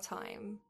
[0.00, 0.60] time.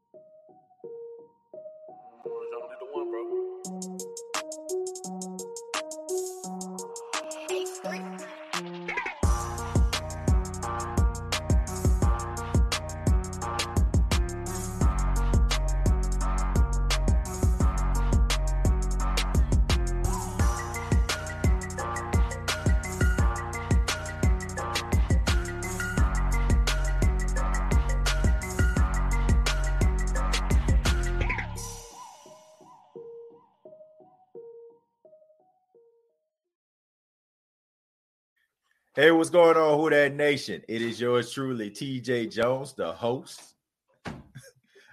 [39.01, 40.61] Hey, what's going on, Who Dat Nation?
[40.67, 43.55] It is yours truly, TJ Jones, the host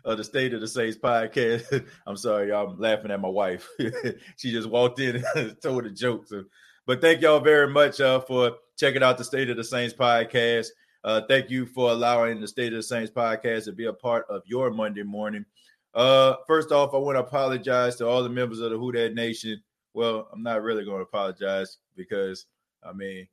[0.02, 1.86] of the State of the Saints podcast.
[2.06, 2.70] I'm sorry, y'all.
[2.70, 3.68] I'm laughing at my wife.
[4.38, 6.26] she just walked in and told a joke.
[6.26, 6.44] So,
[6.86, 10.68] but thank y'all very much uh, for checking out the State of the Saints podcast.
[11.04, 14.24] Uh, thank you for allowing the State of the Saints podcast to be a part
[14.30, 15.45] of your Monday morning.
[15.93, 19.12] Uh, first off, I want to apologize to all the members of the Who Dat
[19.12, 19.62] Nation.
[19.93, 22.46] Well, I'm not really going to apologize because,
[22.82, 23.28] I mean,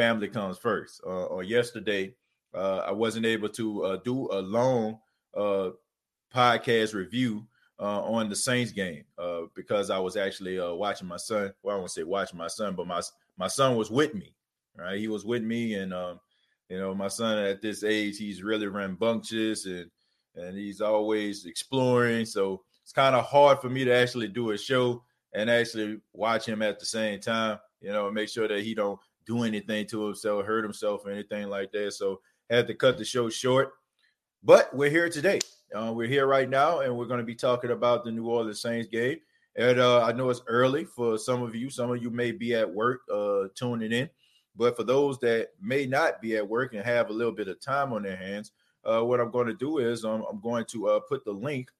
[0.00, 1.02] family comes first.
[1.04, 2.14] Uh, or yesterday,
[2.54, 4.98] uh, I wasn't able to uh, do a long
[5.36, 5.70] uh,
[6.34, 7.46] podcast review
[7.78, 11.52] uh, on the Saints game uh, because I was actually watching my son.
[11.62, 13.02] Well, I won't say watching my son, but my
[13.36, 14.34] my son was with me.
[14.74, 16.18] Right, he was with me, and um,
[16.70, 19.90] you know, my son at this age, he's really rambunctious and
[20.34, 22.24] and he's always exploring.
[22.24, 26.46] So it's kind of hard for me to actually do a show and actually watch
[26.46, 27.58] him at the same time.
[27.82, 31.48] You know, make sure that he don't do anything to himself, hurt himself, or anything
[31.48, 31.92] like that.
[31.92, 33.72] So had to cut the show short.
[34.42, 35.40] But we're here today.
[35.74, 38.60] Uh, we're here right now, and we're going to be talking about the New Orleans
[38.60, 39.18] Saints game.
[39.56, 41.70] And uh, I know it's early for some of you.
[41.70, 44.08] Some of you may be at work uh, tuning in.
[44.56, 47.60] But for those that may not be at work and have a little bit of
[47.60, 48.52] time on their hands,
[48.84, 51.70] uh, what I'm going to do is I'm going to uh, put the link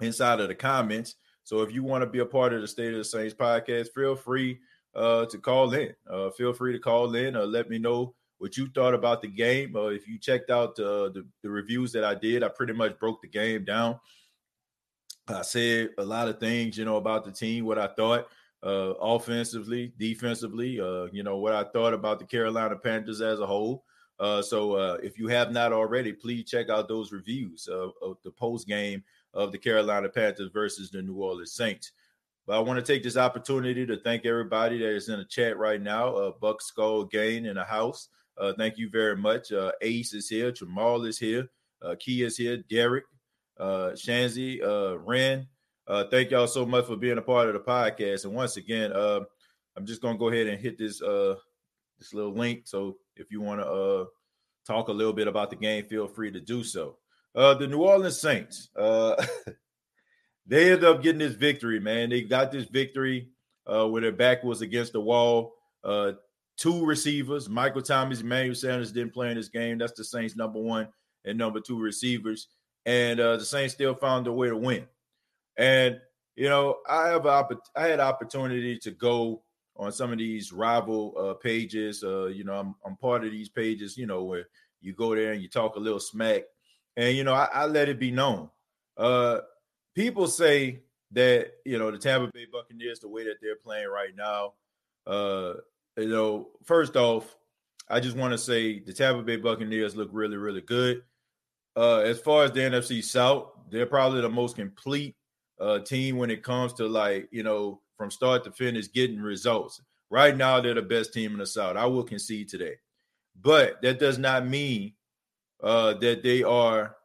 [0.00, 1.16] inside of the comments.
[1.44, 3.88] So if you want to be a part of the State of the Saints podcast,
[3.94, 4.60] feel free
[4.94, 5.94] uh, to call in.
[6.10, 9.28] Uh, feel free to call in or let me know what you thought about the
[9.28, 9.76] game.
[9.76, 12.98] Uh, if you checked out uh, the, the reviews that I did, I pretty much
[12.98, 14.00] broke the game down.
[15.28, 18.26] I said a lot of things, you know, about the team, what I thought
[18.64, 23.46] uh, offensively, defensively, uh, you know, what I thought about the Carolina Panthers as a
[23.46, 23.84] whole.
[24.20, 28.18] Uh, so uh, if you have not already, please check out those reviews of, of
[28.22, 29.02] the post game
[29.34, 31.92] of the Carolina Panthers versus the New Orleans Saints.
[32.46, 35.56] But I want to take this opportunity to thank everybody that is in the chat
[35.56, 36.14] right now.
[36.14, 38.08] Uh, Buck Skull Gain in the house.
[38.38, 39.52] Uh, thank you very much.
[39.52, 40.50] Uh, Ace is here.
[40.50, 41.48] Jamal is here.
[41.80, 42.58] Uh, Key is here.
[42.68, 43.04] Derek,
[43.58, 45.46] uh, Shanzi, uh, Ren.
[45.86, 48.24] Uh, thank y'all so much for being a part of the podcast.
[48.24, 49.20] And once again, uh,
[49.76, 51.36] I'm just gonna go ahead and hit this uh,
[51.98, 52.62] this little link.
[52.64, 54.04] So if you want to uh,
[54.66, 56.98] talk a little bit about the game, feel free to do so.
[57.34, 58.68] Uh, the New Orleans Saints.
[58.76, 59.14] Uh,
[60.46, 62.10] they ended up getting this victory, man.
[62.10, 63.28] They got this victory
[63.66, 65.54] uh, where their back was against the wall.
[65.84, 66.12] Uh,
[66.56, 69.78] two receivers, Michael Thomas, Emmanuel Sanders didn't play in this game.
[69.78, 70.88] That's the Saints' number one
[71.24, 72.48] and number two receivers.
[72.84, 74.86] And uh, the Saints still found a way to win.
[75.56, 76.00] And
[76.34, 79.42] you know, I have I had opportunity to go
[79.76, 82.02] on some of these rival uh, pages.
[82.02, 83.96] Uh, you know, I'm I'm part of these pages.
[83.96, 84.48] You know, where
[84.80, 86.42] you go there and you talk a little smack,
[86.96, 88.48] and you know, I, I let it be known.
[88.96, 89.40] Uh,
[89.94, 90.80] people say
[91.12, 94.54] that you know the Tampa Bay Buccaneers, the way that they're playing right now,
[95.06, 95.54] uh,
[95.96, 97.36] you know, first off,
[97.88, 101.02] I just want to say the Tampa Bay Buccaneers look really, really good.
[101.76, 105.16] Uh, as far as the NFC South, they're probably the most complete
[105.60, 109.80] uh, team when it comes to like you know from start to finish getting results.
[110.10, 111.76] Right now, they're the best team in the South.
[111.76, 112.76] I will concede today,
[113.40, 114.92] but that does not mean
[115.62, 116.96] uh, that they are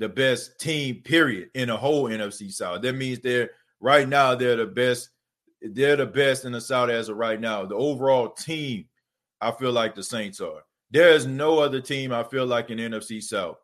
[0.00, 2.80] the best team, period, in the whole NFC South.
[2.82, 3.50] That means they're
[3.80, 5.10] right now they're the best.
[5.62, 7.66] They're the best in the South as of right now.
[7.66, 8.86] The overall team,
[9.42, 10.64] I feel like the Saints are.
[10.90, 13.58] There is no other team I feel like in NFC South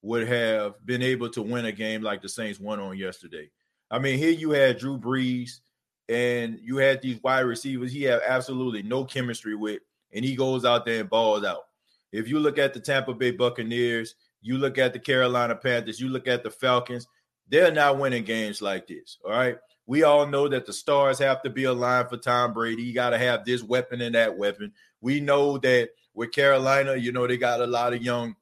[0.00, 3.50] would have been able to win a game like the Saints won on yesterday.
[3.90, 5.60] I mean, here you had Drew Brees
[6.08, 9.80] and you had these wide receivers he had absolutely no chemistry with,
[10.12, 11.64] and he goes out there and balls out.
[12.10, 16.10] If you look at the Tampa Bay Buccaneers, you look at the Carolina Panthers, you
[16.10, 17.08] look at the Falcons,
[17.48, 19.18] they're not winning games like this.
[19.24, 19.56] All right.
[19.86, 22.82] We all know that the stars have to be aligned for Tom Brady.
[22.82, 24.72] You got to have this weapon and that weapon.
[25.00, 28.36] We know that with Carolina, you know, they got a lot of young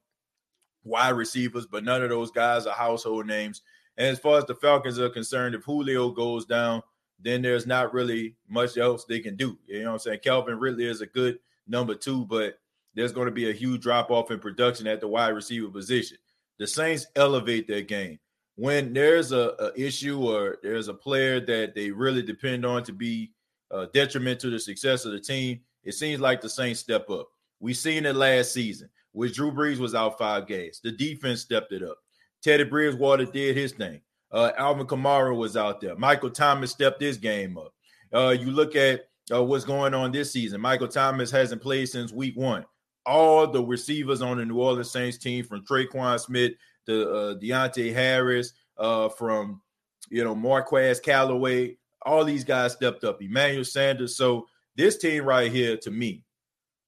[0.83, 3.61] wide receivers, but none of those guys are household names.
[3.97, 6.81] And as far as the Falcons are concerned, if Julio goes down,
[7.19, 9.57] then there's not really much else they can do.
[9.67, 10.19] You know what I'm saying?
[10.23, 12.59] Calvin Ridley is a good number two, but
[12.95, 16.17] there's going to be a huge drop off in production at the wide receiver position.
[16.59, 18.19] the Saints elevate their game.
[18.55, 22.93] When there's a, a issue or there's a player that they really depend on to
[22.93, 23.31] be
[23.71, 27.29] uh, to the success of the team, it seems like the Saints step up.
[27.59, 30.79] We seen it last season, which Drew Brees was out five games.
[30.83, 31.97] The defense stepped it up.
[32.43, 34.01] Teddy Bridgewater did his thing.
[34.31, 35.95] Uh, Alvin Kamara was out there.
[35.95, 37.73] Michael Thomas stepped his game up.
[38.13, 40.59] Uh, you look at uh, what's going on this season.
[40.59, 42.65] Michael Thomas hasn't played since week one.
[43.05, 46.53] All the receivers on the New Orleans Saints team, from Tre'Quan Smith
[46.85, 49.61] to uh, Deonte Harris, uh, from
[50.09, 53.21] you know Marquez Callaway, all these guys stepped up.
[53.21, 54.15] Emmanuel Sanders.
[54.15, 56.23] So this team right here, to me,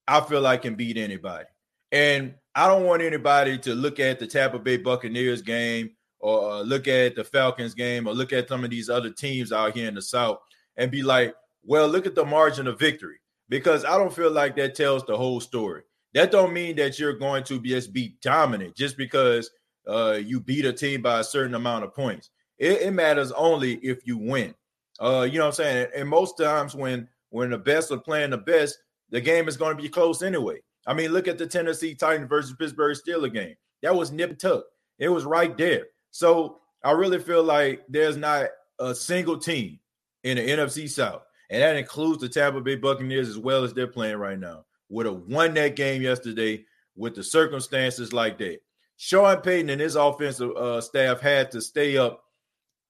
[0.06, 1.46] I feel like can beat anybody.
[1.92, 6.62] And I don't want anybody to look at the Tampa Bay Buccaneers game or uh,
[6.62, 9.88] look at the Falcons game or look at some of these other teams out here
[9.88, 10.38] in the South
[10.76, 13.18] and be like, well, look at the margin of victory
[13.48, 15.82] because I don't feel like that tells the whole story.
[16.16, 19.50] That don't mean that you're going to be just be dominant just because
[19.86, 22.30] uh, you beat a team by a certain amount of points.
[22.58, 24.54] It, it matters only if you win.
[24.98, 25.88] Uh, you know what I'm saying?
[25.94, 28.78] And most times when when the best are playing the best,
[29.10, 30.56] the game is going to be close anyway.
[30.86, 33.54] I mean, look at the Tennessee Titans versus Pittsburgh Steelers game.
[33.82, 34.64] That was nip tuck.
[34.98, 35.84] It was right there.
[36.12, 38.46] So I really feel like there's not
[38.78, 39.80] a single team
[40.24, 43.86] in the NFC South, and that includes the Tampa Bay Buccaneers as well as they're
[43.86, 46.64] playing right now, would have won that game yesterday
[46.96, 48.58] with the circumstances like that.
[48.96, 52.24] Sean Payton and his offensive uh, staff had to stay up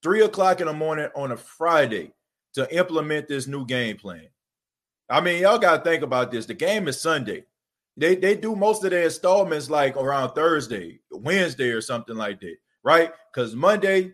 [0.02, 2.12] three o'clock in the morning on a Friday
[2.54, 4.28] to implement this new game plan.
[5.08, 6.46] I mean, y'all got to think about this.
[6.46, 7.44] The game is Sunday.
[7.96, 12.56] They they do most of their installments like around Thursday, Wednesday, or something like that,
[12.82, 13.10] right?
[13.32, 14.12] Because Monday,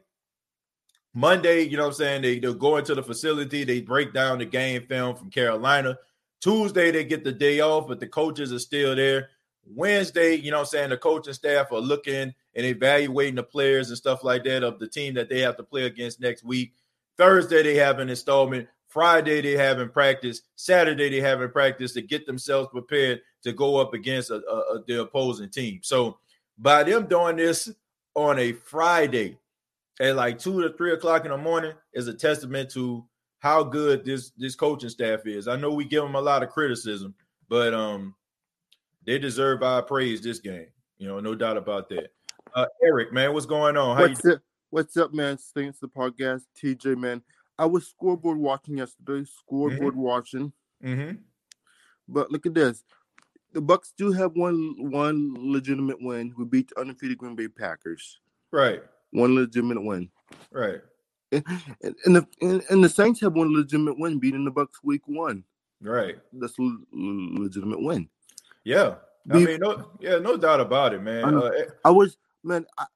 [1.15, 2.23] Monday, you know what I'm saying?
[2.23, 5.99] They, they'll go into the facility, they break down the game film from Carolina.
[6.43, 9.31] Tuesday, they get the day off, but the coaches are still there.
[9.65, 10.91] Wednesday, you know I'm saying?
[10.91, 14.89] The coaching staff are looking and evaluating the players and stuff like that of the
[14.89, 16.75] team that they have to play against next week.
[17.17, 18.69] Thursday, they have an installment.
[18.89, 20.43] Friday, they have in practice.
[20.57, 24.57] Saturday, they have in practice to get themselves prepared to go up against a, a,
[24.75, 25.79] a, the opposing team.
[25.83, 26.19] So,
[26.59, 27.73] by them doing this
[28.15, 29.39] on a Friday
[30.01, 33.05] at like two to three o'clock in the morning is a testament to
[33.43, 35.49] how good this this coaching staff is.
[35.49, 37.13] I know we give them a lot of criticism,
[37.49, 38.15] but um,
[39.05, 40.69] they deserve our praise this game.
[40.97, 42.13] You know, no doubt about that.
[42.55, 43.97] Uh, Eric, man, what's going on?
[43.97, 44.35] How what's you?
[44.35, 44.43] Up?
[44.71, 45.37] What's up, man?
[45.55, 47.21] Thanks the podcast, TJ, man.
[47.59, 49.29] I was scoreboard watching yesterday.
[49.29, 50.03] Scoreboard mm-hmm.
[50.03, 50.53] watching.
[50.83, 51.17] Mm-hmm.
[52.09, 52.85] But look at this.
[53.53, 56.33] The Bucs do have one one legitimate win.
[56.39, 58.21] We beat the undefeated Green Bay Packers.
[58.53, 58.83] Right.
[59.11, 60.11] One legitimate win.
[60.53, 60.81] Right.
[61.33, 65.03] And, and the and, and, the Saints have one legitimate win, beating the Bucs week
[65.07, 65.45] one.
[65.81, 66.19] Right.
[66.33, 68.09] That's a legitimate win.
[68.65, 68.97] Yeah.
[69.31, 71.25] I mean, no, yeah, no doubt about it, man.
[71.25, 71.51] I, uh,
[71.85, 72.67] I was, man.
[72.77, 72.87] I,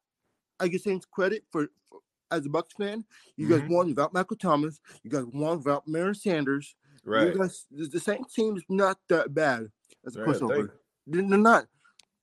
[0.59, 2.01] I give Saints credit for, for,
[2.31, 3.05] as a Bucs fan.
[3.37, 3.59] You mm-hmm.
[3.61, 4.81] guys won without Michael Thomas.
[5.03, 6.75] You guys won without Mary Sanders.
[7.05, 7.29] Right.
[7.29, 9.71] You guys, the, the Saints team is not that bad
[10.05, 10.71] as a right, pushover.
[11.07, 11.67] They're not.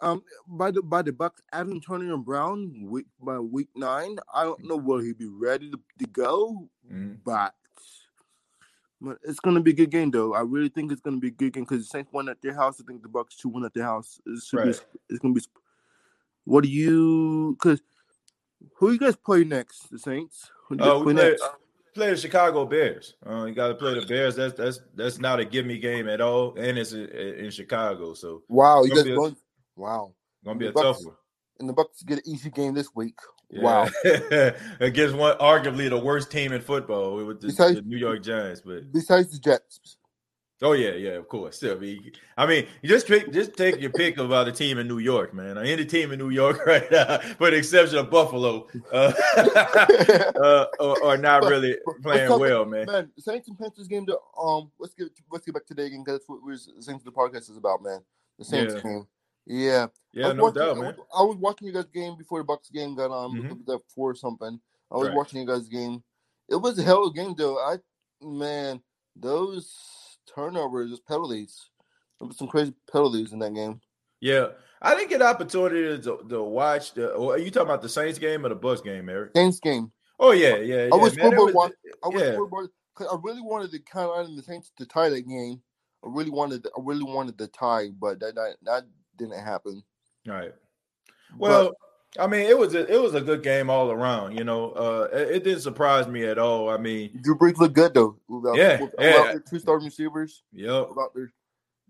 [0.04, 4.64] Um, by the by the Bucs, Adam Antonio Brown week by week nine, I don't
[4.66, 7.18] know will he be ready to, to go, mm.
[7.24, 7.54] but
[9.00, 10.34] but it's gonna be a good game though.
[10.34, 12.54] I really think it's gonna be a good game because the Saints won at their
[12.54, 12.82] house.
[12.82, 14.20] I think the Bucs should won at their house.
[14.26, 14.66] It should right.
[14.66, 15.42] be, it's gonna be.
[16.44, 17.56] What do you?
[17.58, 17.82] Because
[18.76, 19.90] who you guys play next?
[19.90, 20.52] The Saints.
[20.80, 21.48] Oh, uh, we play, uh,
[21.94, 23.16] play, the Chicago Bears.
[23.26, 24.36] Uh, you got to play the Bears.
[24.36, 28.14] That's that's that's not a give me game at all, and it's in, in Chicago.
[28.14, 29.38] So wow, you guys going?
[29.76, 30.14] Wow.
[30.46, 31.16] Gonna be a Bucs, tough one.
[31.60, 33.18] And the Bucs get an easy game this week.
[33.50, 33.62] Yeah.
[33.62, 33.90] Wow.
[34.80, 38.62] Against one arguably the worst team in football with the, besides, the, New York Giants.
[38.66, 39.98] But besides the Jets.
[40.62, 41.62] Oh yeah, yeah, of course.
[41.62, 45.00] I mean, I mean, just pick, just take your pick about a team in New
[45.00, 45.58] York, man.
[45.58, 51.04] Any team in New York right now, for the exception of Buffalo, uh, uh, are,
[51.04, 52.86] are, not really playing well, man.
[52.86, 54.06] Man, Saints and Panthers game.
[54.06, 57.04] To, um, let's get let's get back to the game because that's what we're Saints
[57.04, 58.00] the podcast is about, man.
[58.40, 58.82] The Saints yeah.
[58.82, 59.08] game.
[59.46, 59.88] Yeah.
[60.14, 60.96] Yeah, no watching, doubt, man.
[61.16, 63.54] I was watching you guys' game before the Bucs game got on mm-hmm.
[63.66, 64.60] that four something.
[64.92, 65.18] I was right.
[65.18, 66.04] watching you guys' game.
[66.50, 67.58] It was a hell of a game though.
[67.58, 67.78] I
[68.22, 68.82] man,
[69.16, 69.76] those
[70.34, 71.70] turnovers, just penalties.
[72.20, 73.82] There was some crazy penalties in that game.
[74.22, 74.50] Yeah.
[74.84, 78.46] I didn't get opportunity to, to watch the are you talking about the Saints game
[78.46, 79.32] or the Bucs game, Eric?
[79.34, 79.92] Saints game.
[80.20, 80.90] Oh yeah, yeah.
[80.92, 81.72] I was, man, was
[82.04, 82.32] I was yeah.
[82.32, 85.62] because I really wanted to count on the Saints to tie that game.
[86.06, 88.84] I really wanted I really wanted the tie, but that that, that
[89.18, 89.84] didn't happen.
[90.26, 90.54] Right.
[91.38, 91.74] Well,
[92.16, 94.38] but, I mean, it was a it was a good game all around.
[94.38, 96.70] You know, uh, it, it didn't surprise me at all.
[96.70, 98.20] I mean, Drew Brees looked good though.
[98.28, 99.34] Without, yeah, without yeah.
[99.50, 100.44] two starting receivers.
[100.54, 100.92] Yep.
[100.92, 101.34] About their,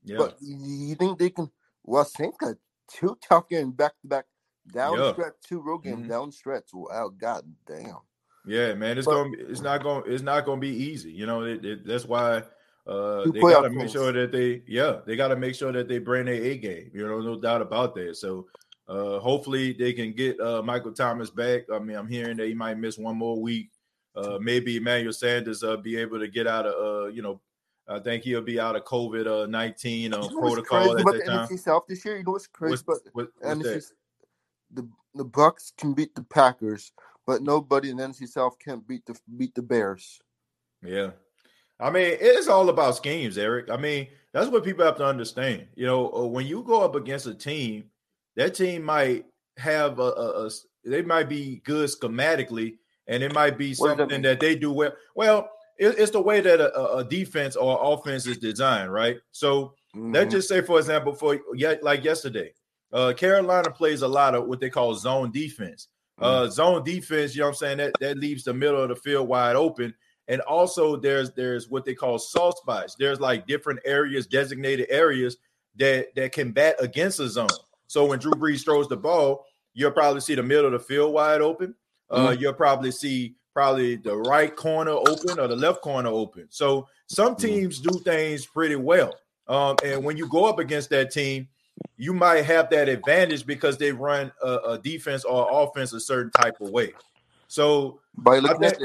[0.06, 0.18] yeah.
[0.18, 1.52] But you think they can?
[1.84, 2.56] Well, Saints got
[2.90, 4.26] two tough games back to back
[4.74, 5.12] down yeah.
[5.12, 6.10] stretch, two road games mm-hmm.
[6.10, 6.70] down stretch.
[6.74, 7.98] Wow, god damn.
[8.46, 11.12] Yeah, man, it's but, gonna be, it's not gonna it's not gonna be easy.
[11.12, 12.44] You know, it, it, that's why
[12.86, 16.26] uh, they gotta make sure that they yeah they gotta make sure that they bring
[16.26, 16.92] their A game.
[16.94, 18.18] You know, no doubt about that.
[18.18, 18.48] So
[18.88, 21.64] uh, hopefully they can get uh, Michael Thomas back.
[21.74, 23.70] I mean, I'm hearing that he might miss one more week.
[24.16, 27.42] Uh, maybe Emmanuel Sanders uh, be able to get out of uh, you know
[27.88, 31.26] I think he'll be out of COVID uh, 19 uh, you know protocol at that
[31.26, 31.48] time.
[31.48, 32.72] NFC South this year, you know what's crazy?
[32.72, 33.94] What's, but what, what's
[34.72, 36.92] the the Bucs can beat the Packers,
[37.26, 40.20] but nobody in NFC South can beat the beat the Bears.
[40.84, 41.12] Yeah,
[41.80, 43.70] I mean it's all about schemes, Eric.
[43.70, 45.68] I mean that's what people have to understand.
[45.76, 47.86] You know, uh, when you go up against a team,
[48.36, 49.26] that team might
[49.58, 50.50] have a, a, a
[50.86, 52.78] they might be good schematically,
[53.08, 54.94] and it might be something that, that, they do well.
[55.16, 59.18] Well, it, it's the way that a, a, defense or offense is designed, right?
[59.32, 60.14] So mm-hmm.
[60.14, 62.54] let's just say, for example, for yet like yesterday,
[62.92, 65.88] uh, Carolina plays a lot of what they call zone defense.
[66.20, 66.52] Uh, mm-hmm.
[66.52, 67.78] zone defense, you know what I'm saying?
[67.78, 69.94] That that leaves the middle of the field wide open.
[70.28, 72.96] And also there's there's what they call soft spots.
[72.96, 75.38] There's like different areas, designated areas
[75.76, 77.48] that that can bat against a zone.
[77.88, 81.14] So when Drew Brees throws the ball, you'll probably see the middle of the field
[81.14, 81.76] wide open.
[82.10, 82.42] Uh, mm-hmm.
[82.42, 86.48] You'll probably see probably the right corner open or the left corner open.
[86.50, 87.46] So some mm-hmm.
[87.46, 89.14] teams do things pretty well.
[89.48, 91.48] Um, and when you go up against that team,
[91.98, 96.32] you might have that advantage because they run a, a defense or offense a certain
[96.32, 96.94] type of way.
[97.48, 98.80] So by looking at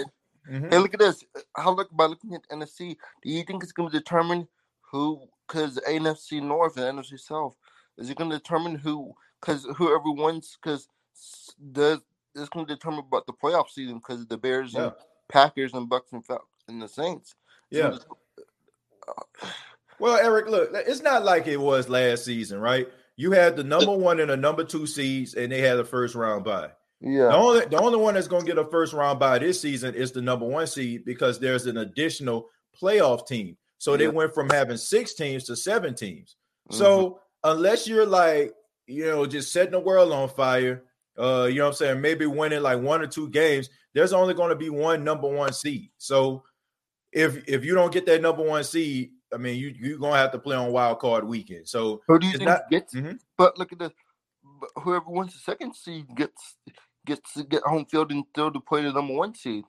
[0.50, 0.69] mm-hmm.
[0.71, 1.25] hey, look at this.
[1.57, 4.49] How look by looking at NFC, do you think it's going to determine
[4.90, 5.23] who?
[5.47, 7.57] Because NFC North and NFC South
[7.99, 9.14] is it going to determine who?
[9.40, 10.88] Because whoever wins, because
[11.73, 12.00] the
[12.35, 14.85] it's going to determine about the playoff season because the Bears yeah.
[14.85, 14.93] and
[15.28, 17.35] Packers and Bucs and Falcons and the Saints.
[17.71, 17.97] Yeah.
[19.99, 22.88] well, Eric, look, it's not like it was last season, right?
[23.17, 26.14] You had the number one and the number two seeds, and they had a first
[26.14, 26.71] round bye.
[27.00, 27.28] Yeah.
[27.28, 29.95] The only the only one that's going to get a first round bye this season
[29.95, 32.49] is the number one seed because there's an additional
[32.81, 33.57] playoff team.
[33.78, 33.99] So yeah.
[33.99, 36.37] they went from having six teams to seven teams.
[36.69, 36.78] Mm-hmm.
[36.78, 38.52] So unless you're like,
[38.87, 40.83] you know, just setting the world on fire,
[41.19, 44.35] uh, you know what I'm saying, maybe winning like one or two games, there's only
[44.35, 45.90] going to be one number one seed.
[45.99, 46.43] So
[47.12, 50.33] if if you don't get that number one seed, I mean, you you're gonna have
[50.33, 51.69] to play on wild card weekend.
[51.69, 52.95] So who do you think not, gets?
[52.95, 53.17] Mm-hmm.
[53.37, 53.93] But look at the
[54.83, 56.57] whoever wins the second seed gets
[57.08, 59.64] gets to get home field and still to play the number one seed.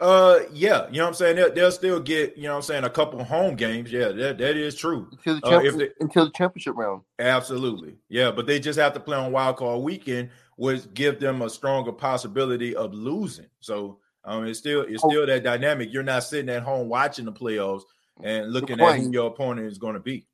[0.00, 1.36] Uh, yeah, you know what I'm saying.
[1.36, 3.90] They'll, they'll, still get, you know what I'm saying, a couple home games.
[3.90, 5.08] Yeah, that, that is true.
[5.10, 7.02] Until the, uh, if they, until the championship round.
[7.18, 8.30] Absolutely, yeah.
[8.30, 11.90] But they just have to play on wild card weekend, which give them a stronger
[11.90, 13.48] possibility of losing.
[13.58, 15.10] So, um, it's still it's oh.
[15.10, 15.92] still that dynamic.
[15.92, 17.82] You're not sitting at home watching the playoffs
[18.22, 20.28] and looking at who your opponent is going to be.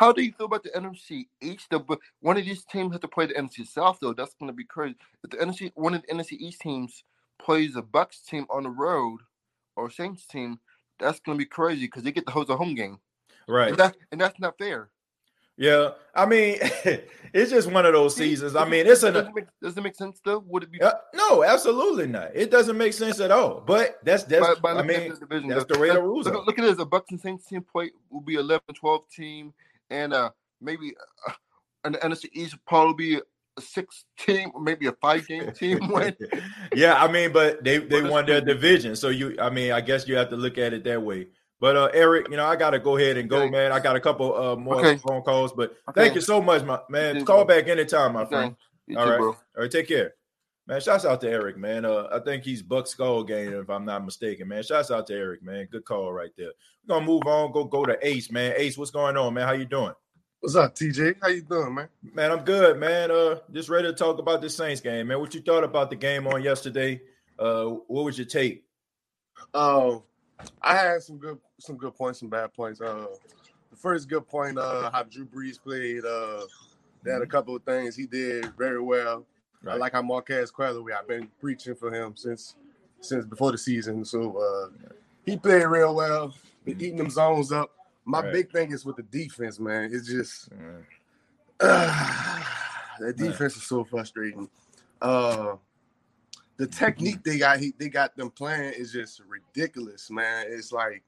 [0.00, 1.66] How do you feel about the NFC East?
[1.68, 1.84] The,
[2.20, 4.14] one of these teams have to play the NFC South, though.
[4.14, 4.96] That's going to be crazy.
[5.22, 7.04] If the NFC, one of the NFC East teams
[7.38, 9.20] plays a Bucs team on the road
[9.76, 10.58] or Saints team,
[10.98, 12.98] that's going to be crazy because they get to host a home game.
[13.46, 13.68] Right.
[13.68, 14.88] And, that, and that's not fair.
[15.58, 16.56] Yeah, I mean,
[17.34, 18.56] it's just one of those seasons.
[18.56, 19.28] I mean, it's a does,
[19.60, 20.42] does it make sense though?
[20.46, 20.80] Would it be?
[20.80, 22.30] Uh, no, absolutely not.
[22.34, 23.60] It doesn't make sense at all.
[23.60, 24.58] But that's that's.
[24.60, 26.46] By, by I mean, the division, that's the way the rules look, are.
[26.46, 29.52] Look at this: a Bucs and Saints team play will be 11-12 team,
[29.90, 30.30] and uh
[30.60, 30.92] maybe
[31.28, 31.32] uh,
[31.84, 33.20] an NFC East probably be
[33.56, 36.16] a six team, maybe a five game team win.
[36.74, 40.06] yeah, I mean, but they they won their division, so you, I mean, I guess
[40.08, 41.28] you have to look at it that way.
[41.60, 43.50] But uh, Eric, you know, I gotta go ahead and go, okay.
[43.50, 43.70] man.
[43.70, 44.96] I got a couple uh, more okay.
[44.96, 46.02] phone calls, but okay.
[46.02, 47.24] thank you so much, my man.
[47.24, 48.56] Call back anytime, my friend.
[48.96, 50.14] All right, all right, take care.
[50.70, 51.84] Man, shouts out to Eric, man.
[51.84, 54.62] Uh, I think he's Buck's goal game, if I'm not mistaken, man.
[54.62, 55.66] Shouts out to Eric, man.
[55.68, 56.52] Good call right there.
[56.86, 58.54] We're gonna move on, go go to Ace, man.
[58.56, 59.48] Ace, what's going on, man?
[59.48, 59.94] How you doing?
[60.38, 61.16] What's up, TJ?
[61.20, 61.88] How you doing, man?
[62.14, 63.10] Man, I'm good, man.
[63.10, 65.18] Uh, just ready to talk about this Saints game, man.
[65.18, 67.00] What you thought about the game on yesterday?
[67.36, 68.62] Uh, what was your take?
[69.52, 70.04] Oh,
[70.38, 72.80] uh, I had some good, some good points, some bad points.
[72.80, 73.06] Uh,
[73.70, 76.04] the first good point, uh, how Drew Brees played.
[76.04, 76.46] Uh,
[77.02, 77.30] they had a mm-hmm.
[77.32, 79.26] couple of things he did very well.
[79.62, 79.74] Right.
[79.74, 80.92] I like how Marquez Callaway.
[80.92, 82.56] I've been preaching for him since
[83.00, 84.04] since before the season.
[84.04, 86.34] So uh, he played real well.
[86.64, 87.70] Been eating them zones up.
[88.04, 88.32] My right.
[88.32, 89.90] big thing is with the defense, man.
[89.92, 90.48] It's just
[91.60, 92.42] uh,
[93.00, 94.48] that defense is so frustrating.
[95.00, 95.56] Uh,
[96.56, 100.46] the technique they got, they got them playing is just ridiculous, man.
[100.48, 101.02] It's like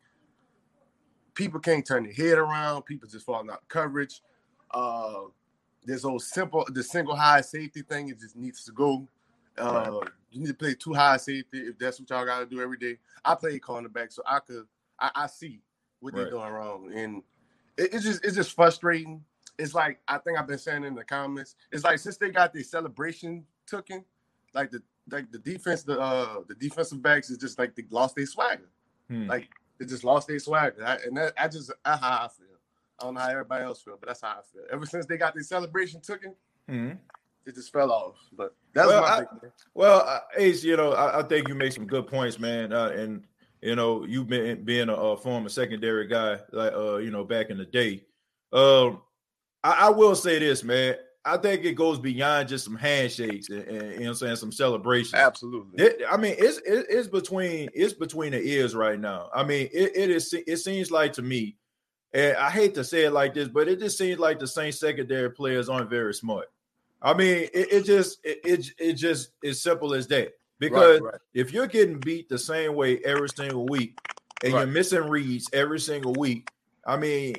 [1.35, 2.83] people can't turn their head around.
[2.83, 4.23] People just falling out coverage.
[4.71, 5.25] Uh,
[5.85, 9.07] this old simple, the single high safety thing, it just needs to go.
[9.59, 10.09] Uh, right.
[10.31, 12.79] You need to play two high safety if that's what y'all got to do every
[12.79, 12.99] day.
[13.25, 14.65] I play cornerback, so I could,
[14.99, 15.61] I, I see
[16.01, 16.23] what right.
[16.23, 17.23] they're doing wrong, and
[17.77, 19.25] it, it's just it's just frustrating.
[19.59, 21.57] it's like I think I've been saying in the comments.
[21.71, 24.05] It's like since they got the celebration taken,
[24.55, 28.17] like the like the defense, the uh the defensive backs is just like they lost
[28.17, 28.69] their swagger.
[29.09, 29.27] Hmm.
[29.27, 29.49] Like
[29.79, 30.85] they just lost their swagger.
[30.85, 32.52] I, and that, I just how I feel.
[33.03, 34.63] I don't know how everybody else feel, but that's how I feel.
[34.73, 36.35] Ever since they got the celebration taken,
[36.69, 36.93] hmm
[37.47, 38.17] it just fell off.
[38.37, 39.25] But that's well, my I,
[39.75, 42.73] well, uh, Ace, you know, I, I, think you made some good points, man.
[42.73, 43.25] Uh, and
[43.61, 47.51] you know, you've been being a, a, former secondary guy, like uh, you know, back
[47.51, 48.05] in the day.
[48.53, 49.01] Um,
[49.63, 50.97] I, I, will say this, man.
[51.25, 54.51] I think it goes beyond just some handshakes and, and you know I'm saying some
[54.51, 55.15] celebrations.
[55.15, 55.85] Absolutely.
[55.85, 59.31] It, I mean, it's it, it's between it's between the ears right now.
[59.33, 61.57] I mean, it, it is it seems like to me,
[62.15, 64.73] and I hate to say it like this, but it just seems like the same
[64.73, 66.51] secondary players aren't very smart.
[67.01, 70.35] I mean, it, it just it, it, it just is simple as that.
[70.59, 71.21] Because right, right.
[71.35, 73.99] if you're getting beat the same way every single week
[74.45, 74.61] and right.
[74.61, 76.49] you're missing reads every single week,
[76.87, 77.35] I mean,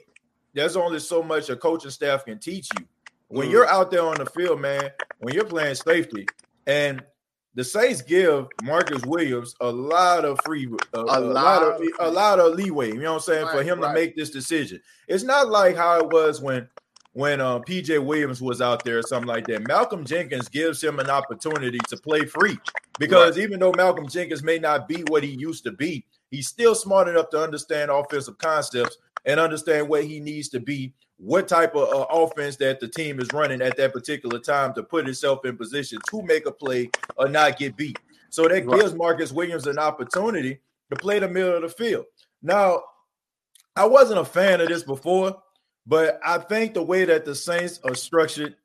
[0.54, 2.86] there's only so much a coaching staff can teach you.
[3.30, 3.52] When mm.
[3.52, 4.90] you're out there on the field, man,
[5.20, 6.28] when you're playing safety,
[6.68, 7.04] and
[7.56, 12.10] the Saints give Marcus Williams a lot of free, uh, a, a, lot, of, a
[12.10, 12.88] lot of leeway.
[12.88, 14.82] You know what I'm saying for him to make this decision.
[15.08, 16.68] It's not like how it was when
[17.14, 19.68] when uh, PJ Williams was out there or something like that.
[19.68, 22.58] Malcolm Jenkins gives him an opportunity to play free
[23.00, 23.44] because right.
[23.44, 27.08] even though Malcolm Jenkins may not be what he used to be, he's still smart
[27.08, 31.90] enough to understand offensive concepts and understand what he needs to be, what type of
[31.90, 35.58] uh, offense that the team is running at that particular time to put itself in
[35.58, 37.98] position to make a play or not get beat.
[38.30, 38.80] So that right.
[38.80, 42.06] gives Marcus Williams an opportunity to play the middle of the field.
[42.42, 42.84] Now,
[43.76, 45.38] I wasn't a fan of this before
[45.86, 48.56] but I think the way that the Saints are structured,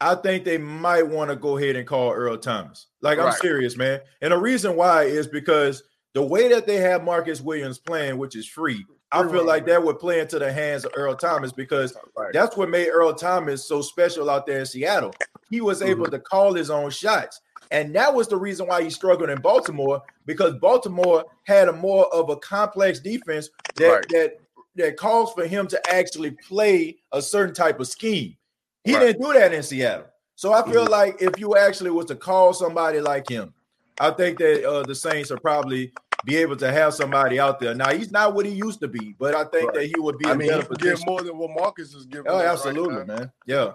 [0.00, 2.86] I think they might want to go ahead and call Earl Thomas.
[3.00, 3.28] Like right.
[3.28, 4.00] I'm serious, man.
[4.20, 5.84] And the reason why is because
[6.14, 8.84] the way that they have Marcus Williams playing, which is free,
[9.14, 12.32] I feel like that would play into the hands of Earl Thomas because right.
[12.32, 15.14] that's what made Earl Thomas so special out there in Seattle.
[15.50, 15.90] He was mm-hmm.
[15.90, 17.40] able to call his own shots.
[17.70, 22.12] And that was the reason why he struggled in Baltimore because Baltimore had a more
[22.14, 24.08] of a complex defense that, right.
[24.10, 24.40] that
[24.76, 28.36] that calls for him to actually play a certain type of scheme.
[28.82, 30.06] He didn't do that in Seattle.
[30.36, 30.92] So I feel mm-hmm.
[30.92, 33.54] like if you actually was to call somebody like him,
[34.00, 35.92] I think that uh, the Saints are probably
[36.24, 37.74] be able to have somebody out there.
[37.74, 39.74] Now he's not what he used to be, but I think right.
[39.74, 40.26] that he would be.
[40.26, 42.30] I mean, he give more than what Marcus is giving.
[42.30, 43.32] Oh, absolutely, right man.
[43.46, 43.72] Yeah.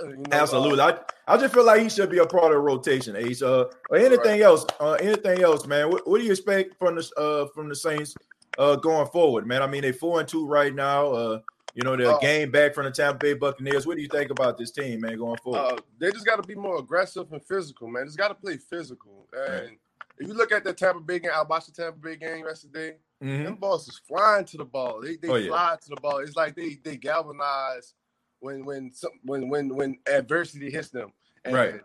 [0.00, 0.80] Uh, you know, Absolutely.
[0.80, 0.92] Uh,
[1.26, 3.42] I, I just feel like he should be a part of the rotation, Ace.
[3.42, 4.42] Uh, or anything right.
[4.42, 4.64] else.
[4.78, 5.90] Uh, anything else, man.
[5.90, 8.14] What, what, do you expect from the uh from the Saints
[8.58, 9.62] uh, going forward, man?
[9.62, 11.08] I mean, they four and two right now.
[11.08, 11.40] Uh,
[11.74, 13.86] you know, they're uh, game back from the Tampa Bay Buccaneers.
[13.86, 15.58] What do you think about this team, man, going forward?
[15.58, 18.06] Uh, they just got to be more aggressive and physical, man.
[18.06, 19.28] Just got to play physical.
[19.32, 19.78] And right.
[20.20, 22.96] If you look at the Tampa Bay game, I watched the Tampa Bay game yesterday.
[23.22, 23.44] Mm-hmm.
[23.44, 25.00] Them balls is flying to the ball.
[25.00, 25.76] They they oh, fly yeah.
[25.76, 26.18] to the ball.
[26.18, 27.94] It's like they they galvanize
[28.40, 31.12] when when some, when when when adversity hits them.
[31.44, 31.80] And right.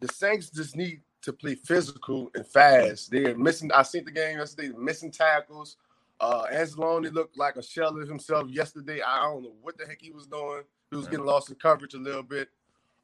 [0.00, 3.10] The Saints just need to play physical and fast.
[3.10, 3.70] They're missing.
[3.72, 4.72] I seen the game yesterday.
[4.76, 5.76] Missing tackles.
[6.20, 9.00] Uh, Anzalone looked like a shell of himself yesterday.
[9.02, 10.62] I don't know what the heck he was doing.
[10.90, 12.48] He was getting lost in coverage a little bit.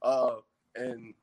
[0.02, 0.36] Uh,
[0.74, 1.14] and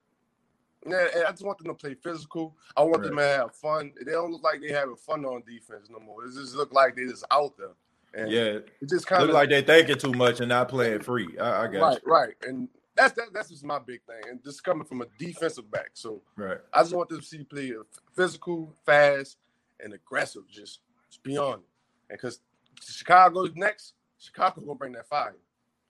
[0.86, 2.56] yeah, I just want them to play physical.
[2.76, 3.08] I want right.
[3.08, 3.92] them to have fun.
[4.04, 6.26] They don't look like they having fun on defense no more.
[6.26, 7.76] It just look like they just out there.
[8.14, 11.38] And yeah, it just kind of like they're thinking too much and not playing free.
[11.40, 12.12] I, I got right, you.
[12.12, 14.30] right, and that's that, that's just my big thing.
[14.30, 17.44] And just coming from a defensive back, so right, I just want them to see
[17.44, 17.72] play
[18.14, 19.38] physical, fast,
[19.82, 20.44] and aggressive.
[20.52, 21.62] Just, just beyond
[22.10, 22.42] and because
[22.84, 25.36] Chicago's next, Chicago gonna bring that fire.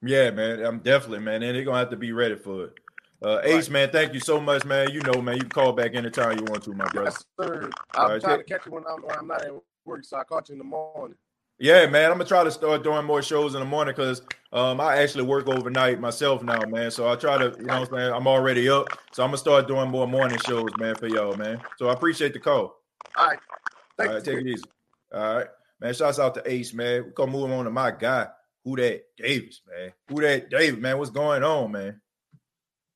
[0.04, 0.64] Yeah, man.
[0.64, 1.44] I'm definitely, man.
[1.44, 2.74] And they're gonna have to be ready for it.
[3.24, 3.46] Uh, right.
[3.46, 4.90] Ace, man, thank you so much, man.
[4.92, 7.12] You know, man, you can call back anytime you want to, my brother.
[7.12, 7.70] Yes, sir.
[7.94, 9.52] I'm right, trying to catch you when I'm, when I'm not at
[9.86, 11.16] work, so I caught you in the morning.
[11.60, 14.82] Yeah, man, I'm gonna try to start doing more shows in the morning because um,
[14.82, 16.90] I actually work overnight myself now, man.
[16.90, 19.38] So I try to, you know, what I'm saying I'm already up, so I'm gonna
[19.38, 21.62] start doing more morning shows, man, for y'all, man.
[21.78, 22.82] So I appreciate the call.
[23.16, 23.40] All right,
[23.96, 24.64] Thank all right, take it easy.
[25.14, 25.48] All right.
[25.80, 27.04] Man, shouts out to Ace, man.
[27.04, 28.28] We're gonna move on to my guy,
[28.64, 29.92] who that Davis, man.
[30.10, 30.98] Who that Davis, man?
[30.98, 32.02] What's going on, man?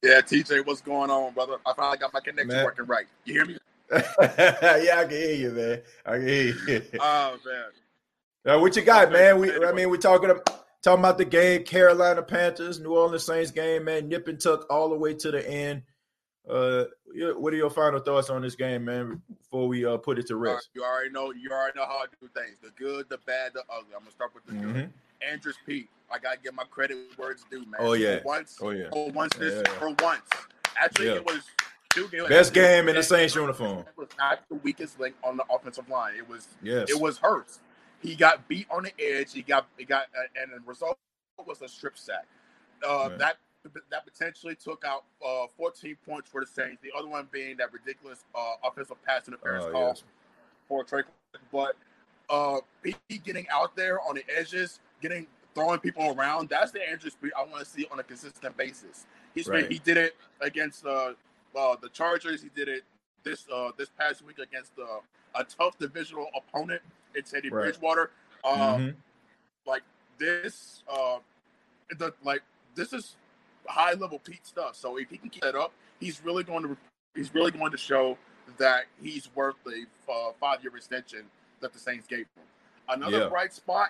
[0.06, 1.58] Yeah, TJ, what's going on, brother?
[1.66, 2.64] I finally got my connection man.
[2.64, 3.08] working right.
[3.24, 3.58] You hear me?
[3.92, 5.82] yeah, I can hear you, man.
[6.06, 6.82] I can hear you.
[7.00, 7.66] Oh man.
[8.46, 9.40] Now, what you got, man?
[9.40, 10.30] We, I mean, we're talking
[10.84, 14.08] talking about the game, Carolina Panthers, New Orleans Saints game, man.
[14.08, 15.82] Nip and tuck all the way to the end.
[16.48, 16.84] Uh,
[17.38, 19.24] what are your final thoughts on this game, man?
[19.40, 21.32] Before we uh put it to rest, you already know.
[21.32, 23.96] You already know how I do things: the good, the bad, the ugly.
[23.96, 24.74] I'm gonna start with the mm-hmm.
[24.74, 24.94] good.
[25.22, 27.80] Andrus Peat, I gotta give my credit where it's due, man.
[27.80, 28.20] Oh yeah.
[28.20, 28.90] For once, oh yeah.
[28.92, 29.74] For once, this yeah.
[29.74, 30.30] for once.
[30.78, 31.16] Actually, yeah.
[31.16, 31.44] it was
[32.28, 33.80] Best game in the Saints uniform.
[33.80, 36.16] It was not the weakest link on the offensive line.
[36.18, 36.48] It was.
[36.62, 36.90] Yes.
[36.90, 37.62] It was Hurst.
[38.02, 39.34] He got beat on the edge.
[39.34, 39.68] He got.
[39.78, 40.08] He got.
[40.18, 40.98] Uh, and the result
[41.46, 42.26] was a strip sack.
[42.86, 43.20] uh, right.
[43.20, 43.38] that
[43.90, 46.82] that potentially took out uh, 14 points for the Saints.
[46.84, 50.04] The other one being that ridiculous uh, offensive pass interference oh, call yes.
[50.68, 51.02] for Trey.
[51.52, 51.76] But
[52.30, 56.50] uh, he getting out there on the edges, getting throwing people around.
[56.50, 59.06] That's the Andrus Peat I want to see on a consistent basis.
[59.34, 59.72] He's right.
[59.72, 61.14] he did it against uh,
[61.56, 62.42] uh, the Chargers.
[62.42, 62.84] He did it
[63.24, 65.00] this uh, this past week against uh,
[65.40, 66.82] a tough divisional opponent
[67.16, 67.64] in Teddy right.
[67.64, 68.12] Bridgewater.
[68.44, 68.90] Um, mm-hmm.
[69.66, 69.84] Like
[70.18, 71.18] this, uh,
[71.98, 72.42] the like
[72.76, 73.16] this is
[73.68, 74.76] high level Peat stuff.
[74.76, 76.78] So if he can keep that up, he's really going to
[77.16, 78.18] he's really going to show
[78.58, 81.24] that he's worth the uh, five year extension
[81.62, 82.44] that the Saints gave him.
[82.88, 83.30] Another yeah.
[83.30, 83.90] bright spot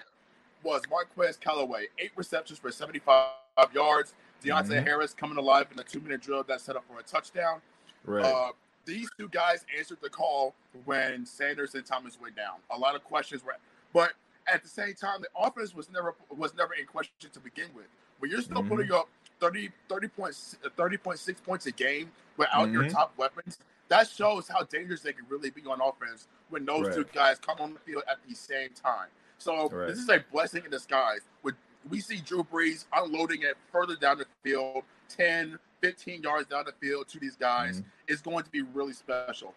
[0.66, 3.30] was Marquez Callaway, eight receptions for 75
[3.74, 4.16] yards.
[4.44, 4.86] Deonte mm-hmm.
[4.86, 7.62] Harris coming alive in a two minute drill that set up for a touchdown.
[8.04, 8.26] Right.
[8.26, 8.50] Uh,
[8.86, 12.56] these two guys answered the call when Sanders and Thomas went down.
[12.72, 13.56] A lot of questions were,
[13.94, 14.14] but
[14.52, 17.86] at the same time, the offense was never was never in question to begin with.
[18.20, 18.70] When you're still mm-hmm.
[18.70, 19.08] putting up
[19.40, 22.74] 30, 30 points, 30.6 points a game without mm-hmm.
[22.74, 26.88] your top weapons, that shows how dangerous they can really be on offense when those
[26.88, 26.96] right.
[26.96, 29.08] two guys come on the field at the same time.
[29.38, 29.88] So right.
[29.88, 31.22] this is a blessing in disguise.
[31.44, 31.56] With
[31.90, 36.74] we see Drew Brees unloading it further down the field, 10, 15 yards down the
[36.86, 37.90] field to these guys mm-hmm.
[38.08, 39.54] is going to be really special.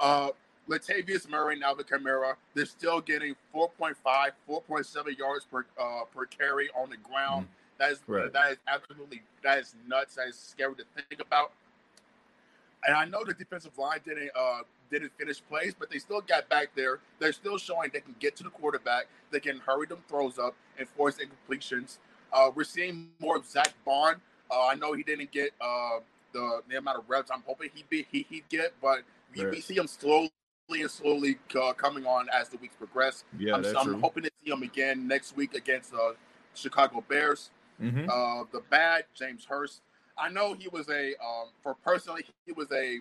[0.00, 0.30] Uh,
[0.68, 3.94] Latavius Murray and Alvin Kamara, they're still getting 4.5,
[4.48, 7.44] 4.7 yards per uh, per carry on the ground.
[7.44, 7.52] Mm-hmm.
[7.78, 8.32] That is right.
[8.32, 10.16] that is absolutely that is nuts.
[10.16, 11.52] That is scary to think about.
[12.86, 14.60] And I know the defensive line didn't uh,
[14.90, 17.00] didn't finish plays, but they still got back there.
[17.18, 19.06] They're still showing they can get to the quarterback.
[19.30, 21.98] They can hurry them throws up and force incompletions.
[22.32, 24.16] Uh, we're seeing more of Zach Baun.
[24.50, 26.00] Uh, I know he didn't get uh,
[26.32, 29.00] the, the amount of reps I'm hoping he'd be he, would get, but
[29.34, 29.52] we, right.
[29.52, 30.30] we, see him slowly
[30.70, 33.24] and slowly uh, coming on as the weeks progress.
[33.38, 36.12] Yeah, I'm, I'm hoping to see him again next week against uh,
[36.54, 37.50] Chicago Bears.
[37.80, 38.08] Mm-hmm.
[38.10, 39.82] Uh, the bad James Hurst.
[40.18, 43.00] I know he was a um, for personally he was a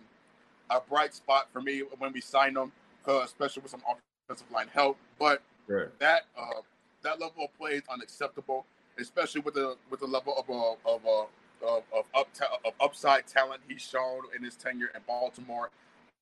[0.70, 2.72] a bright spot for me when we signed him,
[3.08, 3.82] uh, especially with some
[4.28, 4.98] offensive line help.
[5.20, 5.88] But right.
[6.00, 6.62] that uh,
[7.04, 8.66] that level of play is unacceptable,
[9.00, 11.26] especially with the with the level of uh, of uh,
[11.66, 12.28] of, of, up
[12.66, 15.70] of upside talent he's shown in his tenure in Baltimore.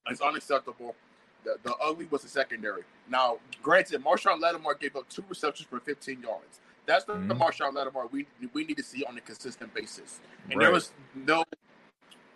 [0.07, 0.95] It's unacceptable.
[1.43, 2.83] The, the ugly was the secondary.
[3.09, 6.59] Now, granted, Marshon Lattimore gave up two receptions for 15 yards.
[6.85, 7.27] That's the, mm-hmm.
[7.27, 10.19] the Marshon Lattimore we we need to see on a consistent basis.
[10.49, 10.65] And right.
[10.65, 11.43] there was no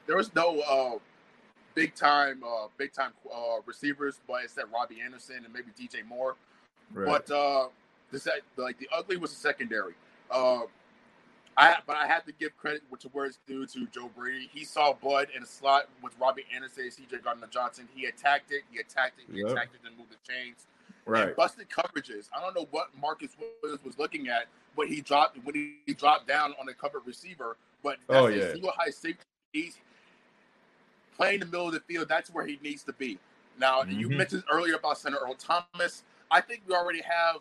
[0.07, 0.97] there was no uh,
[1.75, 6.05] big time, uh, big time uh, receivers, but it's that Robbie Anderson and maybe DJ
[6.07, 6.35] Moore.
[6.93, 7.05] Right.
[7.05, 7.67] But uh,
[8.11, 8.27] this
[8.57, 9.93] like the ugly was the secondary.
[10.31, 10.61] Uh,
[11.57, 14.49] I but I have to give credit to where it's due to Joe Brady.
[14.51, 17.17] He saw blood in a slot with Robbie Anderson, C.J.
[17.17, 17.87] Gardner Johnson.
[17.93, 18.63] He attacked it.
[18.71, 19.25] He attacked it.
[19.31, 19.51] He yep.
[19.51, 20.67] attacked it and moved the chains.
[21.05, 21.27] Right.
[21.27, 22.29] And busted coverages.
[22.35, 26.27] I don't know what Marcus Williams was looking at, but he dropped when he, dropped
[26.27, 27.57] down on a covered receiver.
[27.83, 28.43] But that's oh, yeah.
[28.43, 29.23] a single high safety.
[29.51, 29.77] He's,
[31.19, 33.19] playing the middle of the field, that's where he needs to be.
[33.59, 33.99] Now, mm-hmm.
[33.99, 36.03] you mentioned earlier about Senator Earl Thomas.
[36.31, 37.37] I think we already have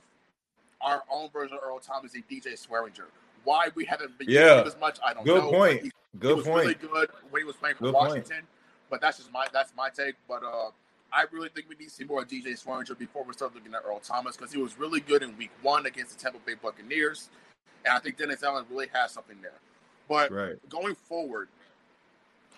[0.80, 3.06] our own version of Earl Thomas and DJ Swearinger.
[3.44, 4.62] Why we haven't been yeah.
[4.66, 5.34] as much, I don't know.
[5.34, 5.50] good know.
[5.50, 5.82] Point.
[5.82, 6.62] He, good he was point.
[6.62, 8.36] Really good when he was playing for good Washington.
[8.36, 8.46] Point.
[8.90, 10.16] But that's just my that's my take.
[10.26, 10.70] But uh,
[11.12, 13.74] I really think we need to see more of DJ Swearinger before we start looking
[13.74, 16.54] at Earl Thomas because he was really good in Week One against the Tampa Bay
[16.60, 17.30] Buccaneers,
[17.84, 19.52] and I think Dennis Allen really has something there.
[20.08, 20.56] But right.
[20.68, 21.48] going forward,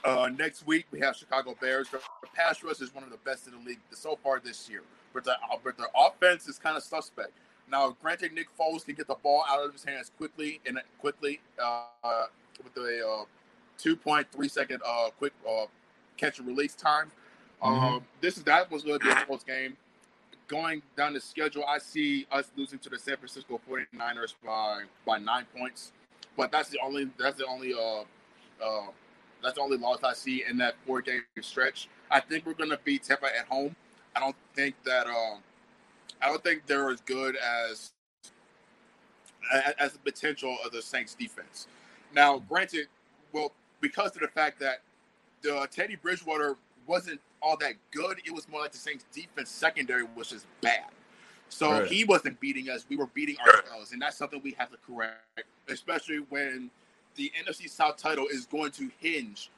[0.05, 1.89] uh, next week we have Chicago Bears.
[1.91, 2.01] The
[2.35, 4.83] pass rush is one of the best in the league so far this year,
[5.13, 7.33] but the uh, but their offense is kind of suspect.
[7.71, 11.41] Now, granted, Nick Foles can get the ball out of his hands quickly and quickly
[11.63, 11.85] uh,
[12.65, 13.25] with a uh,
[13.81, 15.67] 2.3 second uh, quick uh,
[16.17, 17.11] catch and release time.
[17.63, 17.85] Mm-hmm.
[17.85, 19.77] Um, this is that was going to be a close game.
[20.49, 25.19] Going down the schedule, I see us losing to the San Francisco 49ers by by
[25.19, 25.93] nine points,
[26.37, 28.01] but that's the only that's the only uh,
[28.65, 28.87] uh,
[29.43, 31.89] that's the only loss I see in that four game stretch.
[32.11, 33.75] I think we're going to beat Tampa at home.
[34.15, 35.39] I don't think that um,
[36.23, 37.93] I don't think they're as good as
[39.79, 41.67] as the potential of the Saints defense.
[42.15, 42.87] Now, granted,
[43.33, 44.83] well, because of the fact that
[45.43, 50.05] the Teddy Bridgewater wasn't all that good, it was more like the Saints defense secondary
[50.15, 50.85] was just bad.
[51.49, 51.87] So right.
[51.87, 55.45] he wasn't beating us; we were beating ourselves, and that's something we have to correct,
[55.69, 56.71] especially when
[57.17, 59.51] the NFC South title is going to hinge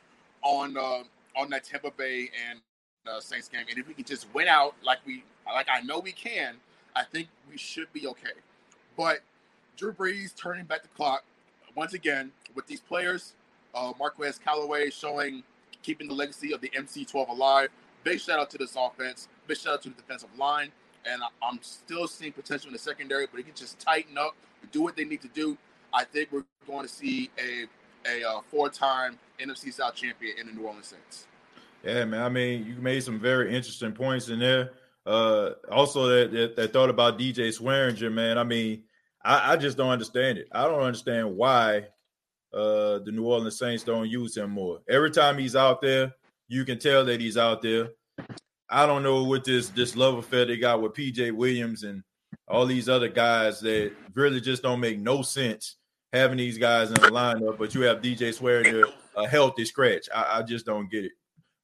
[0.43, 1.03] on uh,
[1.37, 2.61] on that Tampa Bay and
[3.07, 3.65] uh, Saints game.
[3.69, 6.57] And if we can just win out like we like I know we can,
[6.95, 8.31] I think we should be okay.
[8.97, 9.21] But
[9.77, 11.25] Drew Brees turning back the clock
[11.75, 13.35] once again with these players,
[13.75, 15.43] uh, Marquez Callaway showing
[15.83, 17.69] keeping the legacy of the MC12 alive.
[18.05, 19.29] Big shout out to this offense.
[19.47, 20.71] Big shout out to the defensive line.
[21.05, 24.37] And I'm still seeing potential in the secondary, but they can just tighten up,
[24.71, 25.59] do what they need to do
[25.93, 27.67] I think we're going to see a
[28.05, 31.27] a uh, four-time NFC South champion in the New Orleans Saints.
[31.85, 32.23] Yeah, man.
[32.23, 34.73] I mean, you made some very interesting points in there.
[35.05, 38.39] Uh, also, that, that, that thought about DJ Swearinger, man.
[38.39, 38.85] I mean,
[39.25, 40.49] I, I, just don't understand it.
[40.53, 41.89] I don't understand why
[42.55, 44.81] uh, the New Orleans Saints don't use him more.
[44.89, 46.15] Every time he's out there,
[46.47, 47.89] you can tell that he's out there.
[48.69, 52.03] I don't know what this this love affair they got with PJ Williams and
[52.49, 55.77] all these other guys that really just don't make no sense
[56.13, 60.09] having these guys in the lineup, but you have DJ Swearinger a healthy scratch.
[60.15, 61.13] I, I just don't get it.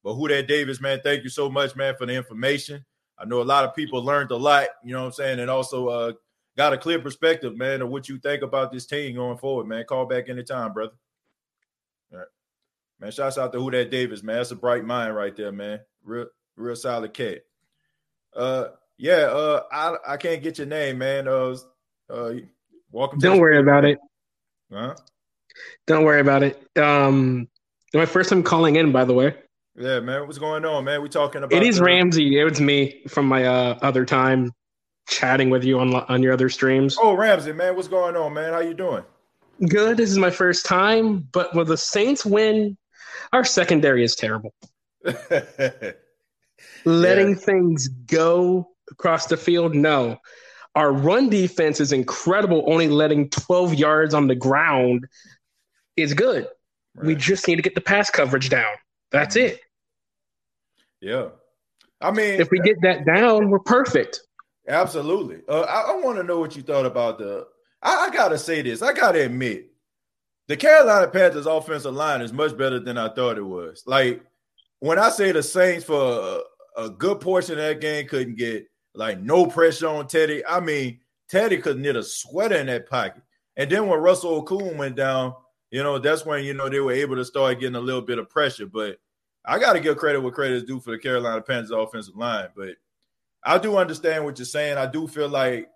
[0.03, 2.85] But who that Davis, man, thank you so much, man, for the information.
[3.19, 5.51] I know a lot of people learned a lot, you know what I'm saying, and
[5.51, 6.13] also uh,
[6.57, 9.85] got a clear perspective, man, of what you think about this team going forward, man.
[9.85, 10.95] Call back anytime, brother.
[12.13, 12.29] All right.
[13.01, 14.37] Man, shouts out to who that Davis, man.
[14.37, 15.81] That's a bright mind right there, man.
[16.05, 17.39] Real, real solid cat.
[18.37, 21.27] Uh yeah, uh I I can't get your name, man.
[21.27, 21.57] Uh
[22.11, 22.33] uh
[22.93, 23.99] welcome Don't worry about it.
[24.73, 24.95] Huh?
[25.87, 26.63] Don't worry about it.
[26.77, 27.49] Um
[27.95, 29.35] my first time calling in, by the way.
[29.77, 30.27] Yeah, man.
[30.27, 31.03] What's going on, man?
[31.03, 32.39] We talking about It is the- Ramsey.
[32.39, 34.53] It was me from my uh other time
[35.09, 36.97] chatting with you on on your other streams.
[37.01, 38.53] Oh, Ramsey, man, what's going on, man?
[38.53, 39.05] How you doing?
[39.69, 39.97] Good.
[39.97, 42.77] This is my first time, but when the Saints win,
[43.33, 44.55] our secondary is terrible.
[46.85, 47.35] Letting yeah.
[47.35, 50.19] things go across the field, no.
[50.75, 52.65] Our run defense is incredible.
[52.67, 55.07] Only letting 12 yards on the ground
[55.97, 56.47] is good.
[56.95, 57.07] Right.
[57.07, 58.75] We just need to get the pass coverage down.
[59.11, 59.55] That's mm-hmm.
[59.55, 59.61] it.
[61.01, 61.29] Yeah.
[62.01, 64.21] I mean, if we get that down, we're perfect.
[64.69, 65.41] Absolutely.
[65.49, 67.47] Uh, I, I want to know what you thought about the.
[67.83, 68.83] I, I got to say this.
[68.83, 69.71] I got to admit,
[70.49, 73.83] the Carolina Panthers offensive line is much better than I thought it was.
[73.87, 74.23] Like
[74.81, 76.43] when I say the Saints for
[76.77, 78.67] a, a good portion of that game couldn't get
[78.99, 80.45] like no pressure on Teddy.
[80.45, 83.23] I mean, Teddy could knit a sweater in that pocket.
[83.57, 85.35] And then when Russell Okung went down,
[85.71, 88.19] you know, that's when you know they were able to start getting a little bit
[88.19, 88.67] of pressure.
[88.67, 88.99] But
[89.45, 92.49] I got to give credit where credit is due for the Carolina Panthers offensive line.
[92.57, 92.71] But
[93.45, 94.79] I do understand what you're saying.
[94.79, 95.69] I do feel like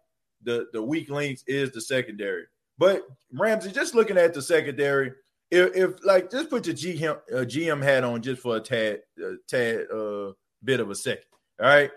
[0.43, 2.45] the the weak links is the secondary.
[2.77, 5.13] But Ramsey, just looking at the secondary,
[5.53, 9.03] if, if like just put your GM uh, GM hat on just for a tad
[9.25, 10.33] uh, tad uh,
[10.65, 11.25] bit of a second.
[11.61, 11.91] All right.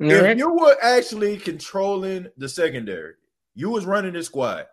[0.00, 3.14] If you were actually controlling the secondary,
[3.54, 4.66] you was running the squad.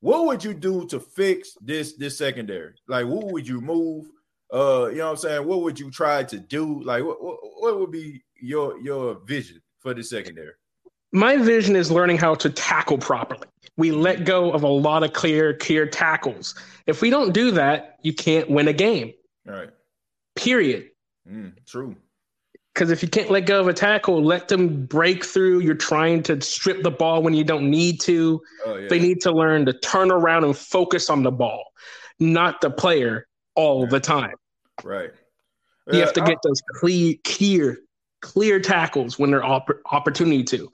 [0.00, 2.74] What would you do to fix this this secondary?
[2.86, 4.06] Like, what would you move?
[4.52, 5.46] Uh, you know what I'm saying?
[5.46, 6.82] What would you try to do?
[6.84, 9.60] Like, what, what, what would be your your vision?
[9.86, 10.50] for the secondary?
[11.12, 13.46] My vision is learning how to tackle properly.
[13.76, 16.56] We let go of a lot of clear, clear tackles.
[16.88, 19.12] If we don't do that, you can't win a game.
[19.48, 19.70] All right.
[20.34, 20.90] Period.
[21.30, 21.94] Mm, true.
[22.76, 25.60] Because if you can't let go of a tackle, let them break through.
[25.60, 28.42] You're trying to strip the ball when you don't need to.
[28.66, 28.88] Oh, yeah.
[28.88, 31.64] They need to learn to turn around and focus on the ball,
[32.18, 33.90] not the player all right.
[33.90, 34.34] the time.
[34.84, 35.10] Right.
[35.90, 37.78] You have to uh, get those clear, clear,
[38.20, 40.64] clear tackles when they're opp- opportunity to.
[40.64, 40.70] Right.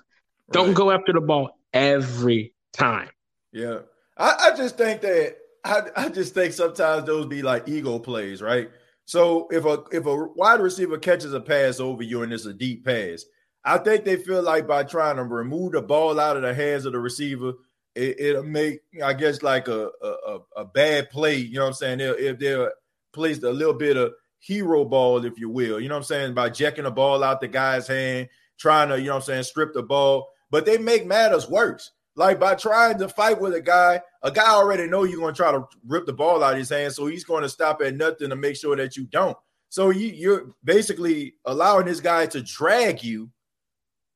[0.50, 3.10] Don't go after the ball every time.
[3.52, 3.78] Yeah.
[4.16, 8.42] I, I just think that I, I just think sometimes those be like ego plays,
[8.42, 8.72] right?
[9.12, 12.54] So if a if a wide receiver catches a pass over you and it's a
[12.54, 13.26] deep pass,
[13.62, 16.86] I think they feel like by trying to remove the ball out of the hands
[16.86, 17.52] of the receiver,
[17.94, 21.36] it, will make I guess like a, a a bad play.
[21.36, 21.98] You know what I'm saying?
[21.98, 22.72] They'll, if they're
[23.12, 25.78] placed a little bit of hero ball, if you will.
[25.78, 26.32] You know what I'm saying?
[26.32, 29.42] By jacking the ball out the guy's hand, trying to, you know what I'm saying,
[29.42, 30.30] strip the ball.
[30.50, 31.90] But they make matters worse.
[32.14, 35.36] Like by trying to fight with a guy, a guy already know you're going to
[35.36, 37.94] try to rip the ball out of his hand, so he's going to stop at
[37.94, 39.36] nothing to make sure that you don't.
[39.70, 43.30] So you, you're basically allowing this guy to drag you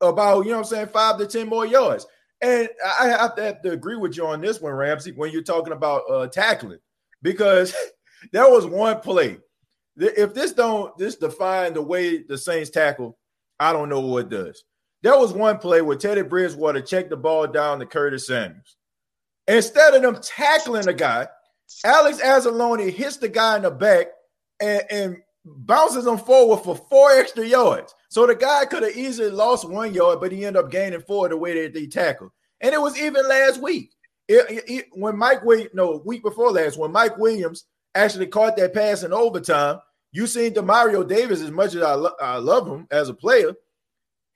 [0.03, 2.07] about, you know what I'm saying, five to ten more yards.
[2.43, 2.69] And
[3.01, 5.73] I have to, have to agree with you on this one, Ramsey, when you're talking
[5.73, 6.81] about uh, tackling,
[7.23, 7.75] because
[8.33, 9.39] there was one play
[9.97, 13.19] if this don't this define the way the Saints tackle,
[13.59, 14.65] I don't know what does.
[15.03, 18.77] There was one play where Teddy Bridgewater checked the ball down to Curtis Samuels.
[19.47, 21.29] Instead of them tackling the guy,
[21.85, 24.09] Alex Anzalone hits the guy in the back
[24.61, 27.95] and, and bounces him forward for four extra yards.
[28.09, 31.29] So the guy could have easily lost one yard, but he ended up gaining four
[31.29, 32.31] the way that they tackled.
[32.61, 33.93] And it was even last week.
[34.29, 38.75] It, it, when Mike Williams, no, week before last, when Mike Williams actually caught that
[38.75, 39.79] pass in overtime,
[40.11, 43.55] you seen Demario Davis as much as I, lo- I love him as a player.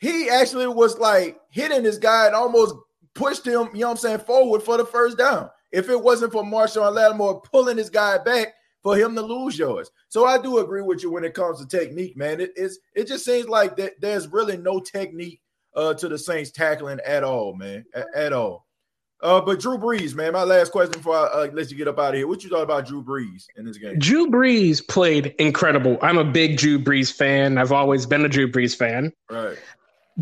[0.00, 2.74] He actually was like hitting this guy and almost
[3.14, 5.50] pushed him, you know what I'm saying, forward for the first down.
[5.72, 9.90] If it wasn't for Marshon Lattimore pulling this guy back for him to lose yours.
[10.08, 12.40] So I do agree with you when it comes to technique, man.
[12.40, 15.40] It, it's it just seems like that there's really no technique
[15.76, 18.66] uh, to the Saints tackling at all, man, at, at all.
[19.22, 21.98] Uh, but Drew Brees, man, my last question before I uh, let you get up
[21.98, 22.26] out of here.
[22.26, 23.98] What you thought about Drew Brees in this game?
[23.98, 25.98] Drew Brees played incredible.
[26.00, 27.58] I'm a big Drew Brees fan.
[27.58, 29.12] I've always been a Drew Brees fan.
[29.30, 29.58] Right.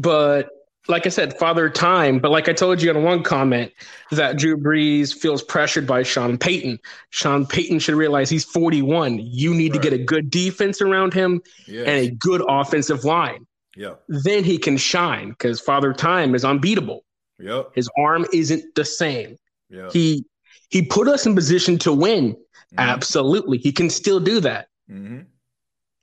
[0.01, 0.51] But
[0.89, 2.19] like I said, father time.
[2.19, 3.73] But like I told you in one comment,
[4.11, 6.79] that Drew Brees feels pressured by Sean Payton.
[7.11, 9.19] Sean Payton should realize he's 41.
[9.19, 9.83] You need right.
[9.83, 11.87] to get a good defense around him yes.
[11.87, 13.47] and a good offensive line.
[13.77, 13.95] Yeah.
[14.09, 17.05] Then he can shine because father time is unbeatable.
[17.39, 17.71] Yep.
[17.75, 19.37] His arm isn't the same.
[19.69, 19.91] Yeah.
[19.93, 20.25] He
[20.71, 22.33] he put us in position to win.
[22.33, 22.79] Mm-hmm.
[22.79, 23.59] Absolutely.
[23.59, 24.69] He can still do that.
[24.91, 25.21] Mm-hmm.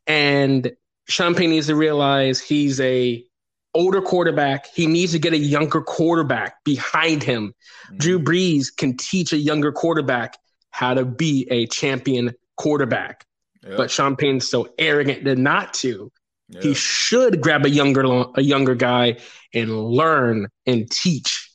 [0.08, 0.72] And
[1.08, 3.24] Sean Payton needs to realize he's a
[3.76, 4.66] older quarterback.
[4.74, 7.54] He needs to get a younger quarterback behind him.
[7.88, 7.98] Mm-hmm.
[7.98, 10.38] Drew Brees can teach a younger quarterback
[10.72, 13.26] how to be a champion quarterback.
[13.64, 13.78] Yep.
[13.78, 16.12] But Sean Payton's so arrogant to not to.
[16.50, 16.62] Yeah.
[16.62, 18.04] He should grab a younger
[18.36, 19.18] a younger guy
[19.54, 21.52] and learn and teach.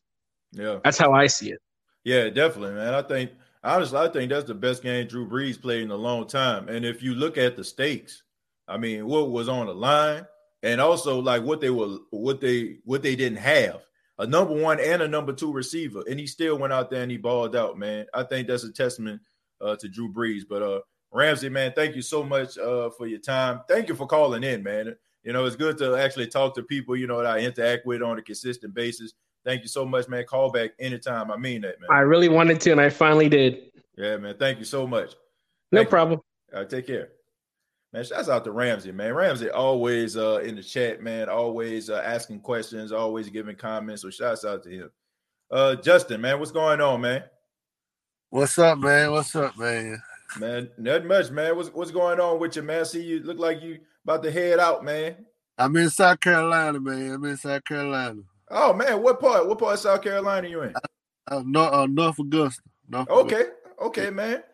[0.52, 1.60] Yeah, that's how I see it.
[2.02, 2.94] Yeah, definitely, man.
[2.94, 3.30] I think
[3.62, 6.68] honestly, I think that's the best game Drew Brees played in a long time.
[6.68, 8.22] And if you look at the stakes,
[8.66, 10.26] I mean, what was on the line,
[10.62, 13.80] and also like what they were, what they what they didn't have
[14.20, 17.10] a number one and a number two receiver, and he still went out there and
[17.10, 18.06] he balled out, man.
[18.12, 19.20] I think that's a testament
[19.62, 20.42] uh, to Drew Brees.
[20.48, 23.62] But uh, Ramsey, man, thank you so much uh, for your time.
[23.66, 24.94] Thank you for calling in, man.
[25.22, 28.02] You know, it's good to actually talk to people, you know, that I interact with
[28.02, 29.14] on a consistent basis.
[29.42, 30.24] Thank you so much, man.
[30.24, 31.30] Call back anytime.
[31.30, 31.88] I mean that, man.
[31.90, 33.72] I really wanted to, and I finally did.
[33.96, 34.36] Yeah, man.
[34.38, 35.14] Thank you so much.
[35.72, 36.20] no problem.
[36.52, 37.08] All right, take care.
[37.92, 39.14] Man, shouts out to Ramsey, man.
[39.14, 41.28] Ramsey always uh, in the chat, man.
[41.28, 44.02] Always uh, asking questions, always giving comments.
[44.02, 44.90] So shouts out to him.
[45.50, 47.24] Uh, Justin, man, what's going on, man?
[48.28, 49.10] What's up, man?
[49.10, 50.00] What's up, man?
[50.38, 51.56] Man, not much, man.
[51.56, 52.84] What's what's going on with you, man?
[52.84, 55.26] See you look like you about to head out, man.
[55.58, 57.10] I'm in South Carolina, man.
[57.10, 58.22] I'm in South Carolina.
[58.48, 59.48] Oh man, what part?
[59.48, 60.74] What part of South Carolina you in?
[61.26, 62.62] Uh, North, uh, North Augusta.
[62.88, 63.54] North okay, Augusta.
[63.80, 64.44] okay, man.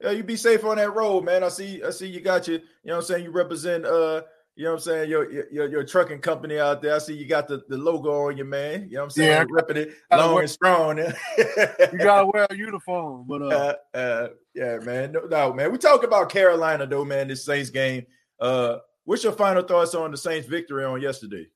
[0.00, 1.44] Yeah, you be safe on that road, man.
[1.44, 1.82] I see.
[1.82, 2.58] I see you got your.
[2.58, 3.24] You know what I'm saying.
[3.24, 3.86] You represent.
[3.86, 4.22] Uh,
[4.56, 5.10] you know what I'm saying?
[5.10, 6.94] Your your your trucking company out there.
[6.94, 8.84] I see you got the, the logo on your man.
[8.88, 9.30] You know what I'm saying?
[9.30, 10.98] Yeah, ripping it long wear, and strong.
[11.38, 15.10] you gotta wear a uniform, but uh, uh, uh yeah, man.
[15.10, 15.72] No, no, man.
[15.72, 17.26] We talk about Carolina though, man.
[17.26, 18.06] This Saints game.
[18.38, 21.48] Uh, what's your final thoughts on the Saints' victory on yesterday?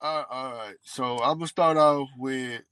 [0.00, 0.76] Uh, all right.
[0.82, 2.62] So I'm gonna start off with.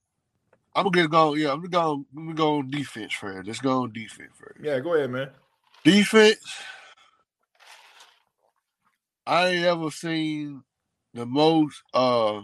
[0.75, 1.35] I'm gonna get go.
[1.35, 2.05] Yeah, I'm gonna go.
[2.17, 3.47] I'm gonna go on defense first.
[3.47, 4.61] Let's go on defense first.
[4.63, 5.31] Yeah, go ahead, man.
[5.85, 6.63] Defense.
[9.27, 10.63] I ain't ever seen
[11.15, 12.41] the most uh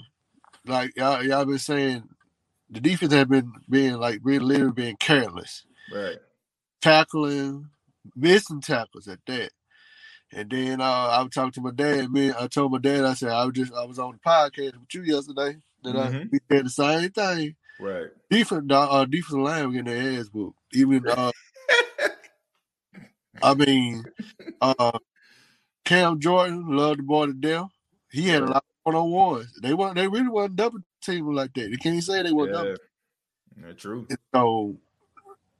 [0.67, 2.09] like y'all, y'all been saying
[2.71, 5.65] the defense have been being like really literally being careless.
[5.93, 6.17] Right.
[6.83, 7.71] Tackling,
[8.15, 9.51] missing tackles at that.
[10.33, 12.11] And then uh, I was talking to my dad.
[12.11, 14.79] Me, I told my dad, I said I was just I was on the podcast
[14.79, 15.59] with you yesterday.
[15.85, 16.17] That mm-hmm.
[16.17, 17.57] I we said the same thing.
[17.79, 18.09] Right.
[18.31, 20.59] Defense, uh, defensive line getting their ass whooped.
[20.73, 21.33] Even uh,
[23.43, 24.05] I mean,
[24.61, 24.99] uh,
[25.85, 27.69] Cam Jordan loved the boy to death.
[28.11, 29.59] He had a lot of one on ones.
[29.61, 29.97] They weren't.
[29.97, 31.69] They really wasn't double teaming like that.
[31.69, 32.53] You can't say they were yeah.
[32.53, 32.77] double.
[33.61, 34.07] Yeah, true.
[34.09, 34.77] And so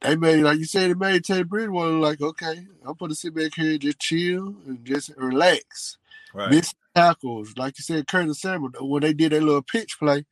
[0.01, 3.55] they made, like you said, it made Teddy Bridgewater like, okay, I'm gonna sit back
[3.55, 5.99] here and just chill and just relax.
[6.35, 6.51] Right.
[6.51, 10.25] Miss tackles, like you said, Curtis Samuel when they did that little pitch play.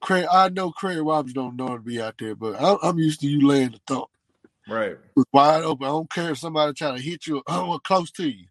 [0.00, 3.20] Craig, I know Craig Roberts don't know to be out there, but I'm, I'm used
[3.20, 4.06] to you laying the thump.
[4.68, 4.98] Right.
[5.32, 5.86] Wide open.
[5.86, 8.46] I don't care if somebody trying to hit you or close to you.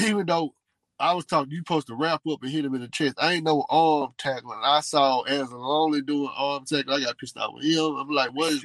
[0.00, 0.54] even though
[1.00, 3.16] I was talking, you supposed to wrap up and hit him in the chest.
[3.18, 4.60] I ain't no arm tackling.
[4.64, 6.94] I saw as only doing arm tackle.
[6.94, 7.96] I got pissed off with him.
[7.96, 8.64] I'm like, what is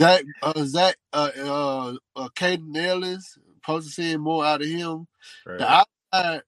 [0.00, 0.24] that?
[0.42, 5.06] Uh, Zack, uh, uh, uh, Kaden Elliss supposed to see more out of him.
[5.46, 5.58] Right.
[5.58, 6.42] The outside,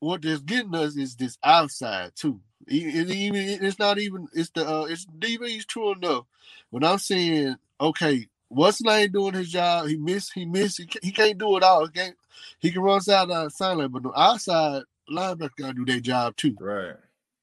[0.00, 2.40] what they're getting us is this outside too.
[2.66, 6.24] It, even it's not even it's the uh, it's DB's true enough.
[6.70, 9.88] When I'm saying okay, what's Lane doing his job?
[9.88, 10.32] He missed.
[10.34, 10.78] He missed.
[10.78, 11.86] He, he can't do it all.
[11.86, 12.16] He can't
[12.58, 16.56] he can run side on silent, but the outside linebacker gotta do their job too.
[16.58, 16.96] Right.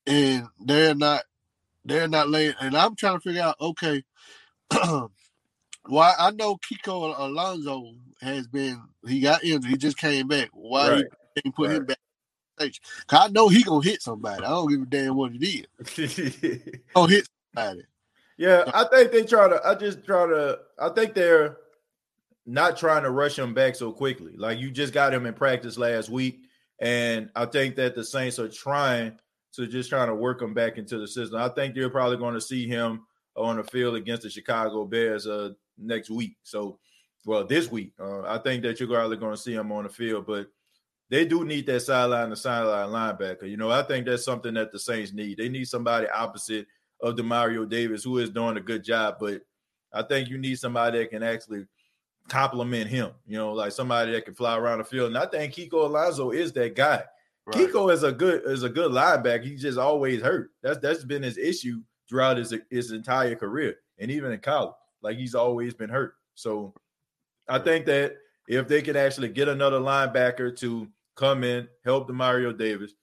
[0.08, 1.24] And they're not
[1.86, 4.04] they're not laying and I'm trying to figure out, okay,
[5.86, 10.50] why I know Kiko Alonso has been he got injured, he just came back.
[10.54, 11.06] Why right.
[11.36, 11.78] he didn't put right.
[11.78, 12.00] him back
[13.08, 14.44] Cause I know he gonna hit somebody.
[14.44, 16.80] I don't give a damn what it is.
[16.96, 17.84] oh hit somebody.
[18.38, 21.58] Yeah, I think they try to I just try to I think they're
[22.46, 24.34] not trying to rush him back so quickly.
[24.36, 26.42] Like you just got him in practice last week,
[26.80, 29.20] and I think that the Saints are trying
[29.54, 31.40] to just trying to work him back into the system.
[31.40, 33.02] I think you're probably going to see him
[33.36, 36.38] on the field against the Chicago Bears uh, next week.
[36.44, 36.80] So,
[37.26, 39.90] well, this week, uh, I think that you're probably going to see him on the
[39.90, 40.48] field, but
[41.12, 43.48] they do need that sideline to sideline linebacker.
[43.48, 45.38] You know, I think that's something that the Saints need.
[45.38, 46.68] They need somebody opposite
[47.02, 49.18] of Demario Davis, who is doing a good job.
[49.20, 49.42] But
[49.94, 51.66] I think you need somebody that can actually
[52.30, 53.12] compliment him.
[53.28, 55.10] You know, like somebody that can fly around the field.
[55.10, 57.04] And I think Kiko Alonso is that guy.
[57.46, 57.58] Right.
[57.58, 59.44] Kiko is a good is a good linebacker.
[59.44, 60.52] He's just always hurt.
[60.64, 65.18] That's that's been his issue throughout his his entire career, and even in college, like
[65.18, 66.14] he's always been hurt.
[66.36, 66.74] So
[67.50, 68.16] I think that
[68.48, 70.88] if they could actually get another linebacker to
[71.22, 72.94] come in, help Demario Davis,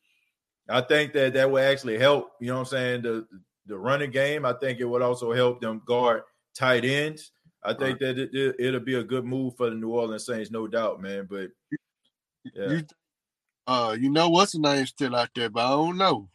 [0.69, 2.33] I think that that would actually help.
[2.41, 3.03] You know what I'm saying?
[3.03, 3.27] The
[3.67, 4.45] the running game.
[4.45, 6.23] I think it would also help them guard
[6.55, 7.33] tight ends.
[7.63, 10.51] I think that it, it, will be a good move for the New Orleans Saints,
[10.51, 11.27] no doubt, man.
[11.29, 11.51] But
[12.55, 12.69] yeah.
[12.71, 12.83] you,
[13.67, 16.29] uh, you know what's the name still out there, but I don't know.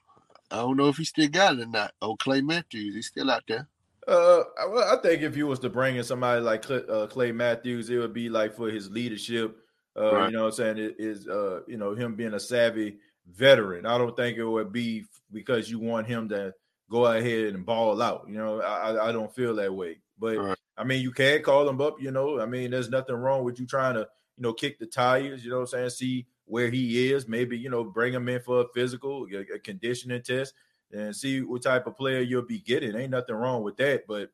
[0.51, 1.93] I don't know if he still got it or not.
[2.01, 3.67] Oh, Clay Matthews, he's still out there.
[4.07, 7.31] Uh, well, I think if you was to bring in somebody like Clay, uh, Clay
[7.31, 9.57] Matthews, it would be like for his leadership.
[9.95, 10.25] Uh, right.
[10.27, 10.77] you know what I'm saying?
[10.77, 12.97] It is uh, you know, him being a savvy
[13.31, 13.85] veteran.
[13.85, 16.53] I don't think it would be because you want him to
[16.89, 18.25] go ahead and ball out.
[18.27, 19.99] You know, I I don't feel that way.
[20.17, 20.57] But right.
[20.77, 22.01] I mean, you can call him up.
[22.01, 24.85] You know, I mean, there's nothing wrong with you trying to you know kick the
[24.85, 25.43] tires.
[25.43, 25.89] You know what I'm saying?
[25.91, 27.27] See where he is.
[27.27, 30.53] Maybe you know bring him in for a physical, a conditioning test,
[30.91, 32.95] and see what type of player you'll be getting.
[32.95, 34.29] Ain't nothing wrong with that, but.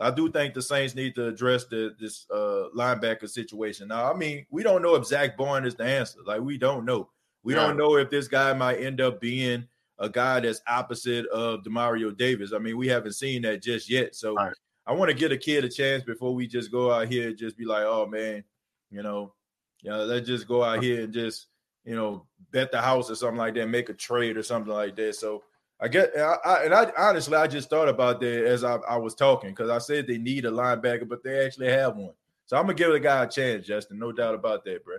[0.00, 3.88] I do think the Saints need to address the, this uh, linebacker situation.
[3.88, 6.20] Now, I mean, we don't know if Zack Baun is the answer.
[6.26, 7.10] Like, we don't know.
[7.42, 7.66] We yeah.
[7.66, 9.66] don't know if this guy might end up being
[9.98, 12.52] a guy that's opposite of Demario Davis.
[12.54, 14.14] I mean, we haven't seen that just yet.
[14.14, 14.54] So right.
[14.86, 17.36] I want to get a kid a chance before we just go out here and
[17.36, 18.42] just be like, oh man,
[18.90, 19.34] you know,
[19.82, 21.46] you know, let's just go out here and just,
[21.84, 24.96] you know, bet the house or something like that, make a trade or something like
[24.96, 25.14] that.
[25.14, 25.42] So
[25.82, 28.96] I get, I, I, and I honestly, I just thought about that as I, I
[28.96, 32.12] was talking because I said they need a linebacker, but they actually have one.
[32.46, 33.98] So I'm gonna give the guy a chance, Justin.
[33.98, 34.96] No doubt about that, bro.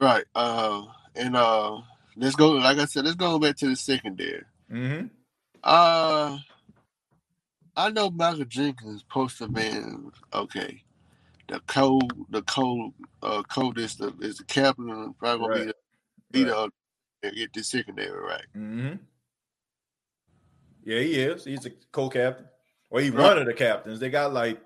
[0.00, 0.24] Right.
[0.34, 0.82] Uh,
[1.14, 1.80] and uh,
[2.16, 2.50] let's go.
[2.50, 4.42] Like I said, let's go back to the secondary.
[4.70, 5.06] Mm-hmm.
[5.62, 6.38] Uh,
[7.76, 9.70] I know Michael Jenkins supposed to be
[10.34, 10.82] okay.
[11.48, 15.74] The code, the code, uh, code is the is the captain, probably right.
[16.30, 16.68] be the leader
[17.22, 17.34] right.
[17.34, 18.46] get the secondary right.
[18.56, 18.96] Mm-hmm.
[20.88, 21.44] Yeah, he is.
[21.44, 22.46] He's a co-captain,
[22.88, 24.00] or he one of the captains.
[24.00, 24.58] They got like,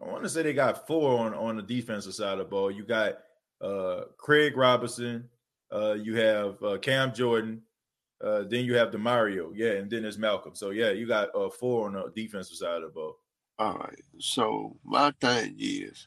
[0.00, 2.70] I want to say they got four on on the defensive side of the ball.
[2.70, 3.18] You got
[3.60, 5.28] uh Craig Robertson,
[5.72, 7.62] uh, you have uh, Cam Jordan,
[8.22, 10.54] uh, then you have Demario, yeah, and then there's Malcolm.
[10.54, 13.16] So yeah, you got uh, four on the defensive side of the ball.
[13.58, 14.00] All right.
[14.20, 16.06] So my thing is,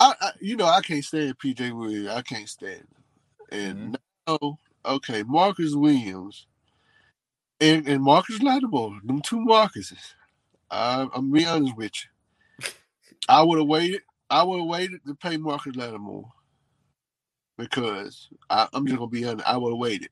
[0.00, 2.08] I, I you know I can't stand PJ Williams.
[2.08, 3.04] I can't stand him.
[3.50, 4.36] And mm-hmm.
[4.42, 6.46] now, okay, Marcus Williams
[7.60, 10.14] and, and Marcus Lattimore, them two Marcuses.
[10.70, 12.68] I, I'm be honest with you.
[13.28, 14.02] I would have waited.
[14.28, 16.30] I would have waited to pay Marcus Lattimore
[17.56, 19.46] because I, am just gonna be honest.
[19.46, 20.10] I would have waited.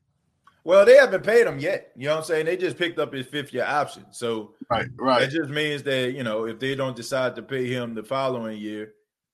[0.63, 1.91] Well, they haven't paid him yet.
[1.95, 2.45] You know what I'm saying?
[2.47, 4.05] They just picked up his fifth year option.
[4.11, 5.19] So right, right.
[5.21, 8.57] That just means that you know if they don't decide to pay him the following
[8.57, 8.93] year,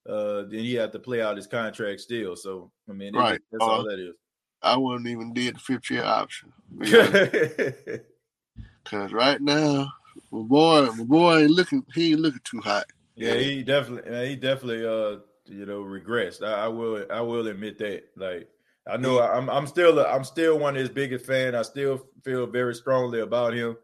[0.09, 2.35] uh, then he have to play out his contract still.
[2.35, 3.39] So I mean, right.
[3.51, 4.15] that's uh, all that is.
[4.61, 6.53] I wouldn't even did the fifth year option.
[8.85, 9.87] Cause right now,
[10.31, 11.85] my boy, my boy ain't looking.
[11.93, 12.85] He ain't looking too hot.
[13.15, 16.43] Yeah, he definitely, he definitely, uh, you know, regressed.
[16.43, 18.03] I, I will, I will admit that.
[18.15, 18.49] Like
[18.87, 21.55] I know I'm I'm still a, I'm still one of his biggest fan.
[21.55, 23.77] I still feel very strongly about him.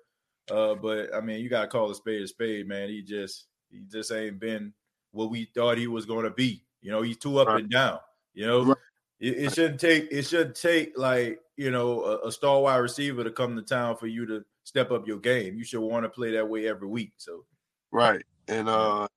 [0.49, 2.89] Uh, but I mean, you gotta call a spade a spade, man.
[2.89, 4.73] He just he just ain't been
[5.11, 6.63] what we thought he was gonna be.
[6.81, 7.61] You know, he's too up right.
[7.61, 7.99] and down.
[8.33, 8.77] You know, right.
[9.19, 13.23] It, it, shouldn't take it shouldn't take like you know a, a star wide receiver
[13.23, 15.57] to come to town for you to step up your game.
[15.57, 17.13] You should want to play that way every week.
[17.17, 17.45] So
[17.91, 19.07] right, and uh,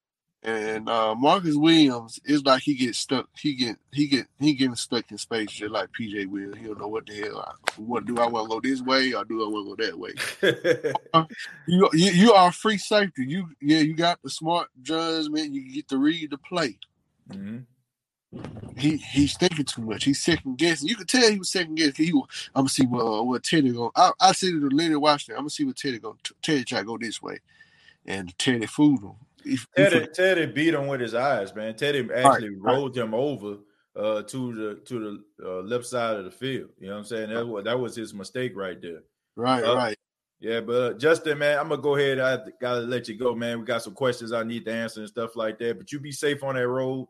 [0.43, 3.29] and uh, Marcus Williams is like he gets stuck.
[3.39, 6.55] He get he get he getting stuck in space just like PJ will.
[6.55, 7.41] He don't know what the hell.
[7.41, 9.85] I, what do I want to go this way or do I want to go
[9.85, 11.25] that way?
[11.67, 13.27] you, you you are free safety.
[13.27, 15.53] You yeah you got the smart judgment.
[15.53, 16.79] You get to read the play.
[17.31, 17.59] Mm-hmm.
[18.77, 20.05] He he's thinking too much.
[20.05, 20.89] He's second guessing.
[20.89, 22.05] You can tell he was second guessing.
[22.05, 23.91] He, was, I'm gonna see what uh, what Teddy going.
[23.97, 25.35] I I see the Leonard Washington.
[25.37, 26.19] I'm gonna see what Teddy going.
[26.41, 27.41] Teddy try to go this way,
[28.07, 29.59] and Teddy fooled him.
[29.77, 31.75] Teddy, Teddy beat him with his eyes, man.
[31.75, 33.05] Teddy actually right, rolled right.
[33.05, 33.57] him over
[33.97, 36.71] uh, to the to the uh, left side of the field.
[36.79, 37.31] You know what I'm saying?
[37.31, 39.03] That was that was his mistake right there.
[39.35, 39.97] Right, uh, right.
[40.39, 42.21] Yeah, but uh, Justin, man, I'm gonna go ahead.
[42.21, 43.59] I gotta let you go, man.
[43.59, 45.79] We got some questions I need to answer and stuff like that.
[45.79, 47.09] But you be safe on that road.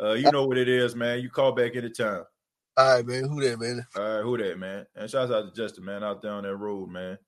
[0.00, 1.20] Uh, you know what it is, man.
[1.20, 2.24] You call back anytime.
[2.76, 3.24] All right, man.
[3.24, 3.84] Who Dat, man?
[3.96, 4.86] All right, Who Dat, man?
[4.94, 7.18] And shout out to Justin, man, out there on that road, man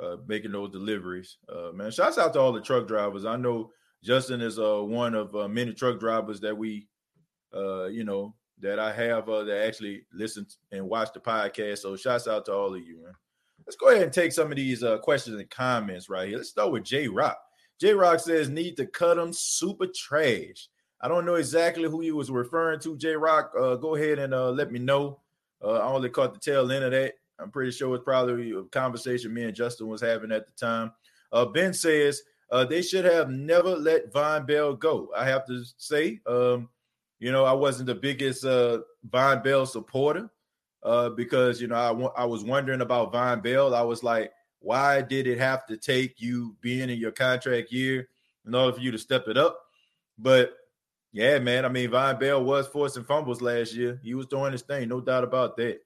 [0.00, 1.38] uh, making those deliveries.
[1.48, 3.24] Uh, man, shouts out to all the truck drivers.
[3.24, 3.70] I know
[4.02, 6.88] Justin is uh, one of uh, many truck drivers that we,
[7.54, 11.78] uh, you know, that I have uh, that actually listen and watch the podcast.
[11.78, 13.12] So shouts out to all of you, man.
[13.66, 16.38] let's go ahead and take some of these uh, questions and comments right here.
[16.38, 17.38] Let's start with J Rock.
[17.80, 20.68] J Rock says, need to cut them super trash.
[21.00, 23.52] I don't know exactly who he was referring to, J Rock.
[23.58, 25.20] Uh, go ahead and uh, let me know.
[25.62, 27.14] Uh, I only caught the tail end of that.
[27.38, 30.92] I'm pretty sure it's probably a conversation me and Justin was having at the time.
[31.30, 35.10] Uh, ben says uh, they should have never let Vonn Bell go.
[35.16, 36.68] I have to say, um,
[37.20, 38.78] you know, I wasn't the biggest uh,
[39.08, 40.30] Vonn Bell supporter
[41.14, 43.74] because you know I, I was wondering about Vonn Bell.
[43.74, 48.08] I was like, why did it have to take you being in your contract year
[48.46, 49.60] in order for you to step it up?
[50.18, 50.57] But
[51.18, 53.98] yeah, man, I mean, Vonn Bell was forcing fumbles last year.
[54.04, 55.80] He was doing his thing, no doubt about that.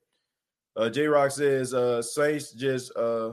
[0.76, 3.32] Uh, J Rock says uh, Saints just uh,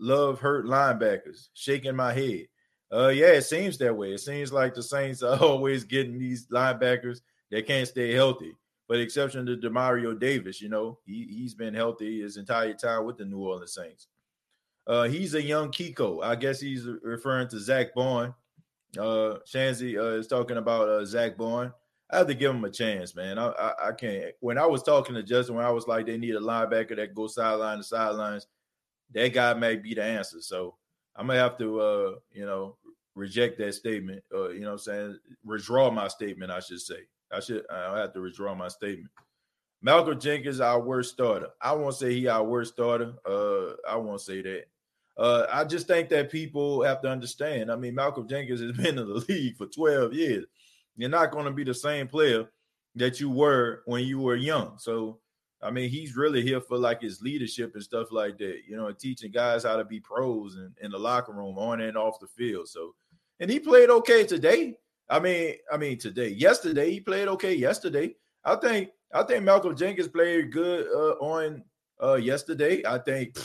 [0.00, 1.50] love hurt linebackers.
[1.54, 2.46] Shaking my head.
[2.92, 4.14] Uh, yeah, it seems that way.
[4.14, 7.20] It seems like the Saints are always getting these linebackers
[7.52, 8.56] that can't stay healthy.
[8.88, 13.16] But exception to Demario Davis, you know, he he's been healthy his entire time with
[13.16, 14.08] the New Orleans Saints.
[14.88, 16.24] Uh, he's a young Kiko.
[16.24, 18.34] I guess he's referring to Zack Baun.
[18.98, 21.72] Uh, uh, is talking about uh, Zack Baun.
[22.10, 23.38] I have to give him a chance, man.
[23.38, 24.32] I, I, I can't.
[24.40, 27.14] When I was talking to Justin, when I was like, they need a linebacker that
[27.14, 28.46] goes sideline to sidelines,
[29.12, 30.40] that guy may be the answer.
[30.40, 30.76] So
[31.16, 32.76] I'm gonna have to, uh, you know,
[33.14, 34.22] reject that statement.
[34.32, 36.52] Uh, you know, I'm saying withdraw my statement.
[36.52, 37.00] I should say.
[37.32, 37.64] I should.
[37.70, 39.10] I have to withdraw my statement.
[39.82, 41.48] Malcolm Jenkins, our worst starter.
[41.60, 43.14] I won't say he our worst starter.
[43.24, 44.64] Uh, I won't say that.
[45.16, 47.72] Uh, I just think that people have to understand.
[47.72, 50.44] I mean, Malcolm Jenkins has been in the league for 12 years.
[50.96, 52.48] You're not going to be the same player
[52.94, 54.76] that you were when you were young.
[54.78, 55.18] So,
[55.62, 58.90] I mean, he's really here for like his leadership and stuff like that, you know,
[58.92, 62.26] teaching guys how to be pros in, in the locker room, on and off the
[62.26, 62.68] field.
[62.68, 62.94] So,
[63.40, 64.78] and he played okay today.
[65.08, 67.54] I mean, I mean today, yesterday he played okay.
[67.54, 71.62] Yesterday, I think I think Malcolm Jenkins played good uh, on
[72.02, 72.82] uh, yesterday.
[72.84, 73.38] I think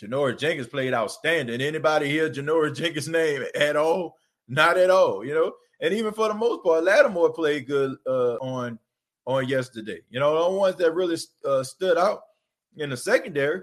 [0.00, 1.60] Janoris Jenkins played outstanding.
[1.60, 4.16] Anybody hear Janoris Jenkins' name at all?
[4.48, 5.24] Not at all.
[5.24, 8.78] You know, and even for the most part, Lattimore played good uh, on
[9.26, 10.00] on yesterday.
[10.10, 12.22] You know, the ones that really uh, stood out
[12.76, 13.62] in the secondary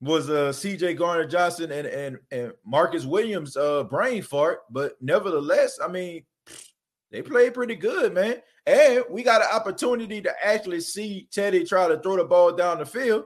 [0.00, 5.78] was uh CJ Gardner Johnson and and and Marcus Williams uh brain fart, but nevertheless,
[5.82, 6.24] I mean,
[7.10, 8.36] they played pretty good, man.
[8.66, 12.78] And we got an opportunity to actually see Teddy try to throw the ball down
[12.78, 13.24] the field.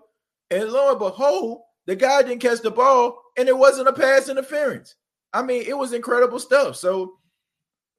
[0.51, 4.28] And lo and behold, the guy didn't catch the ball, and it wasn't a pass
[4.28, 4.95] interference.
[5.32, 6.76] I mean, it was incredible stuff.
[6.76, 7.18] So,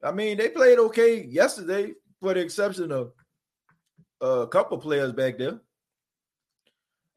[0.03, 3.11] I mean, they played okay yesterday, for the exception of
[4.21, 5.59] a couple players back there.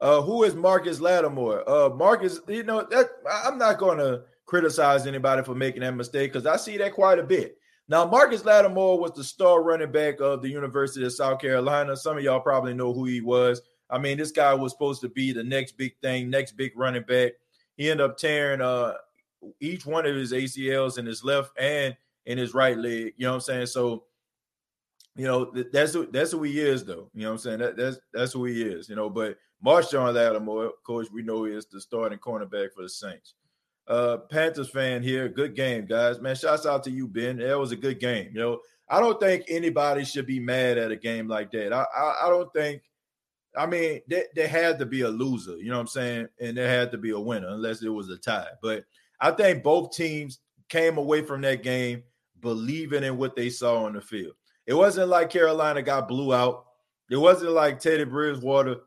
[0.01, 1.69] Uh, who is Marcus Lattimore?
[1.69, 6.31] Uh, Marcus, you know, that I'm not going to criticize anybody for making that mistake
[6.31, 7.57] because I see that quite a bit.
[7.87, 11.97] Now, Marcus Lattimore was the star running back of the University of South Carolina.
[11.97, 13.61] Some of y'all probably know who he was.
[13.89, 17.03] I mean, this guy was supposed to be the next big thing, next big running
[17.03, 17.33] back.
[17.75, 18.93] He ended up tearing uh,
[19.59, 23.13] each one of his ACLs in his left and in his right leg.
[23.17, 23.65] You know what I'm saying?
[23.67, 24.03] So,
[25.15, 27.09] you know, that's that's who he is, though.
[27.13, 27.59] You know what I'm saying?
[27.59, 28.89] That, that's that's who he is.
[28.89, 32.89] You know, but Marshon Lattimore, of course, we know is the starting cornerback for the
[32.89, 33.33] Saints.
[33.87, 35.27] Uh, Panthers fan here.
[35.27, 36.21] Good game, guys.
[36.21, 37.37] Man, shouts out to you, Ben.
[37.37, 38.29] That was a good game.
[38.31, 41.73] You know, I don't think anybody should be mad at a game like that.
[41.73, 42.83] I I, I don't think
[43.57, 46.27] I mean, there, had to be a loser, you know what I'm saying?
[46.39, 48.47] And there had to be a winner unless it was a tie.
[48.61, 48.85] But
[49.19, 50.39] I think both teams
[50.69, 52.03] came away from that game
[52.41, 54.33] believing in what they saw on the field.
[54.67, 56.65] It wasn't like Carolina got blew out.
[57.09, 58.77] It wasn't like Teddy Bridgewater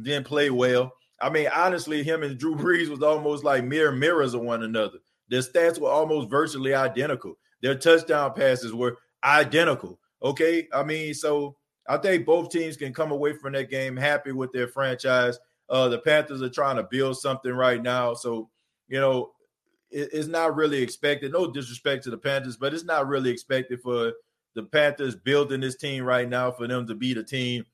[0.00, 0.92] didn't play well.
[1.20, 4.98] I mean, honestly, him and Drew Brees was almost like mirror mirrors of one another.
[5.28, 7.34] Their stats were almost virtually identical.
[7.60, 9.98] Their touchdown passes were identical.
[10.22, 10.68] Okay.
[10.72, 11.56] I mean, so
[11.88, 15.38] I think both teams can come away from that game happy with their franchise.
[15.68, 18.48] Uh, the Panthers are trying to build something right now, so
[18.88, 19.32] you know
[19.90, 21.32] it, it's not really expected.
[21.32, 24.12] No disrespect to the Panthers, but it's not really expected for
[24.54, 27.64] the Panthers building this team right now for them to be the team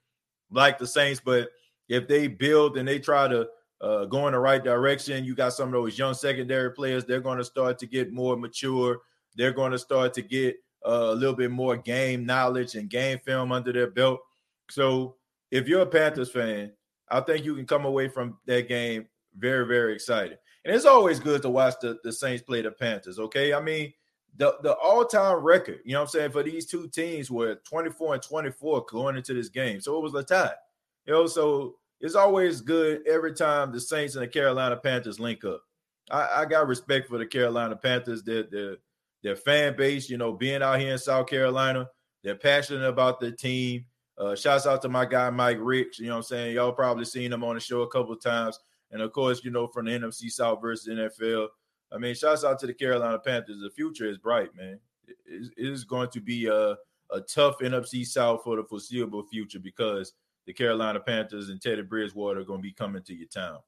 [0.50, 1.20] like the Saints.
[1.24, 1.48] But
[1.88, 3.48] if they build and they try to
[3.80, 7.04] uh, go in the right direction, you got some of those young secondary players.
[7.04, 8.98] They're going to start to get more mature.
[9.36, 10.56] They're going to start to get
[10.86, 14.20] uh, a little bit more game knowledge and game film under their belt.
[14.70, 15.16] So
[15.50, 16.72] if you're a Panthers fan,
[17.10, 19.06] I think you can come away from that game
[19.36, 20.38] very, very excited.
[20.64, 23.18] And it's always good to watch the, the Saints play the Panthers.
[23.18, 23.54] Okay.
[23.54, 23.92] I mean,
[24.36, 28.14] the, the all-time record, you know what I'm saying, for these two teams were 24
[28.14, 29.80] and 24 going into this game.
[29.80, 30.52] So it was a tie.
[31.06, 35.44] You know, so it's always good every time the Saints and the Carolina Panthers link
[35.44, 35.62] up.
[36.10, 38.22] I, I got respect for the Carolina Panthers.
[38.22, 38.76] They're, they're
[39.28, 41.86] their fan base, you know, being out here in South Carolina,
[42.24, 43.84] they're passionate about the team.
[44.16, 45.98] Uh, shouts out to my guy Mike Ricks.
[45.98, 46.54] You know what I'm saying?
[46.54, 48.58] Y'all probably seen him on the show a couple times.
[48.90, 51.48] And of course, you know, from the NFC South versus NFL.
[51.92, 53.60] I mean, shouts out to the Carolina Panthers.
[53.60, 54.80] The future is bright, man.
[55.06, 56.76] It is going to be a,
[57.12, 60.14] a tough NFC South for the foreseeable future because
[60.46, 63.58] the Carolina Panthers and Teddy Bridgewater are going to be coming to your town.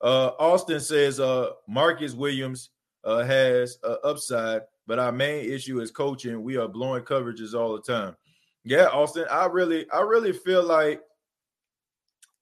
[0.00, 2.70] Uh, Austin says uh, Marcus Williams
[3.04, 6.42] uh, has upside, but our main issue is coaching.
[6.42, 8.16] We are blowing coverages all the time.
[8.64, 11.00] Yeah, Austin, I really, I really feel like,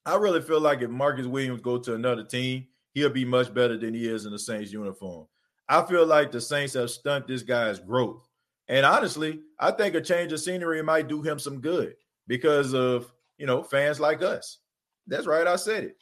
[0.05, 3.77] I really feel like if Marcus Williams go to another team, he'll be much better
[3.77, 5.27] than he is in the Saints uniform.
[5.69, 8.27] I feel like the Saints have stunted this guy's growth.
[8.67, 11.95] And honestly, I think a change of scenery might do him some good
[12.27, 14.59] because of, you know, fans like us.
[15.07, 15.97] That's right, I said it.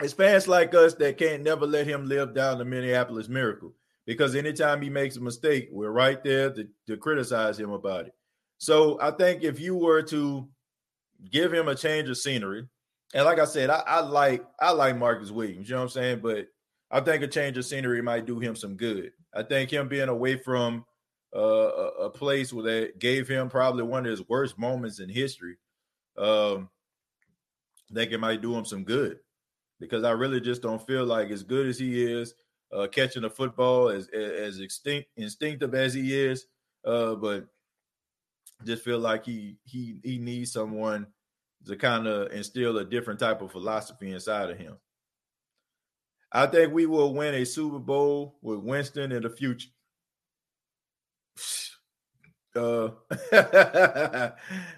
[0.00, 3.74] It's fans like us that can't never let him live down the Minneapolis miracle
[4.06, 8.14] because anytime he makes a mistake, we're right there to, to criticize him about it.
[8.58, 10.48] So I think if you were to
[11.30, 12.66] give him a change of scenery,
[13.14, 15.90] and like I said, I, I like I like Marcus Williams, you know what I'm
[15.90, 16.20] saying?
[16.20, 16.46] But
[16.90, 19.12] I think a change of scenery might do him some good.
[19.34, 20.84] I think him being away from
[21.34, 21.38] uh,
[22.00, 25.56] a, place where that gave him probably one of his worst moments in history,
[26.18, 26.68] um,
[27.90, 29.18] I think it might do him some good
[29.80, 32.34] because I really just don't feel like as good as he is
[32.72, 36.46] uh, catching a football, as as extinct, instinctive as he is,
[36.84, 37.46] uh, but
[38.64, 41.06] just feel like he he he needs someone
[41.66, 44.76] to kind of instill a different type of philosophy inside of him.
[46.32, 49.68] I think we will win a Super Bowl with Winston in the future.
[52.54, 52.90] Uh,
[53.32, 54.30] uh,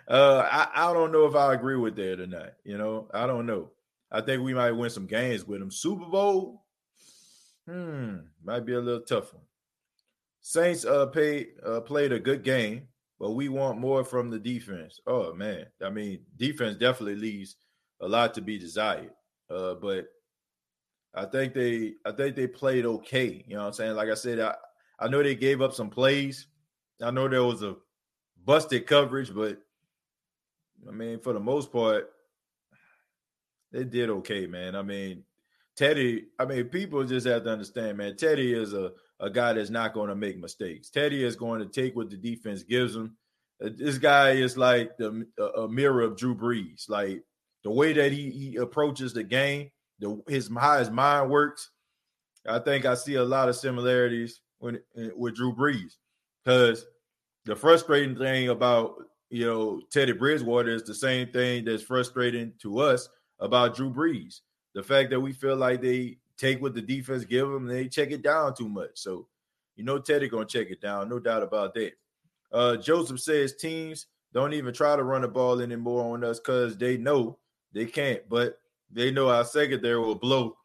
[0.09, 2.53] I, I don't know if I agree with that or not.
[2.63, 3.73] You know, I don't know.
[4.13, 5.73] I think we might win some games with him.
[5.73, 6.64] Super Bowl,
[7.69, 9.43] hmm, might be a little tough one.
[10.41, 12.89] Saints uh paid uh, played a good game,
[13.19, 15.01] but we want more from the defense.
[15.07, 17.57] Oh man, I mean, defense definitely leaves
[18.01, 19.13] a lot to be desired.
[19.51, 20.07] Uh, but
[21.15, 23.45] I think they I think they played okay.
[23.47, 23.95] You know what I'm saying?
[23.95, 24.55] Like I said, I,
[24.99, 26.47] I know they gave up some plays.
[27.03, 27.77] I know there was a
[28.45, 29.59] busted coverage, but
[30.89, 32.11] I mean, for the most part,
[33.73, 34.77] they did okay, man.
[34.77, 35.25] I mean,
[35.77, 38.17] Teddy, I mean, people just have to understand, man.
[38.17, 40.89] Teddy is a, a guy that's not going to make mistakes.
[40.89, 43.17] Teddy is going to take what the defense gives him.
[43.65, 46.89] Uh, this guy is like the a mirror of Drew Brees.
[46.89, 47.23] Like
[47.65, 51.71] the way that he, he approaches the game, the his how his mind works.
[52.47, 55.95] I think I see a lot of similarities when eh, with Drew Brees
[56.45, 56.87] because
[57.47, 58.95] the frustrating thing about
[59.31, 63.09] you know Teddy Bridgewater is the same thing that's frustrating to us
[63.41, 64.41] about Drew Brees.
[64.75, 68.11] The fact that we feel like they take what the defense give them, they check
[68.11, 68.91] it down too much.
[68.95, 69.29] So,
[69.77, 71.93] you know, Teddy gonna check it down, no doubt about that.
[72.53, 76.77] Uh, Joseph says teams don't even try to run the ball anymore on us because
[76.77, 77.39] they know
[77.73, 78.59] they can't, but
[78.91, 80.57] they know our secondary will blow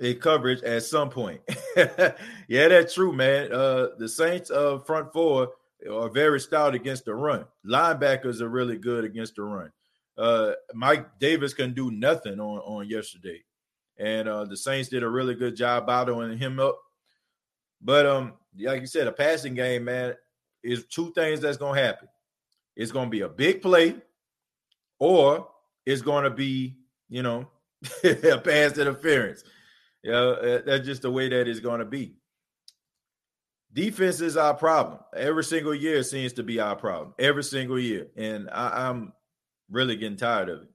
[0.00, 1.40] a coverage at some point.
[1.76, 3.52] yeah, that's true, man.
[3.52, 5.52] Uh, the Saints uh front four
[5.90, 7.44] are very stout against the run.
[7.66, 9.70] Linebackers are really good against the run
[10.16, 13.42] uh, Mike Davis couldn't do nothing on on yesterday,
[13.98, 16.78] and uh, the Saints did a really good job bottling him up.
[17.80, 20.14] But um, like you said, a passing game, man,
[20.62, 22.08] is two things that's gonna happen.
[22.76, 23.96] It's gonna be a big play,
[24.98, 25.48] or
[25.84, 26.76] it's gonna be,
[27.08, 27.48] you know,
[28.04, 29.44] a pass interference.
[30.02, 32.16] Yeah, uh, that's just the way that it's gonna be.
[33.72, 35.00] Defense is our problem.
[35.16, 37.14] Every single year seems to be our problem.
[37.18, 39.12] Every single year, and I, I'm
[39.70, 40.68] really getting tired of it.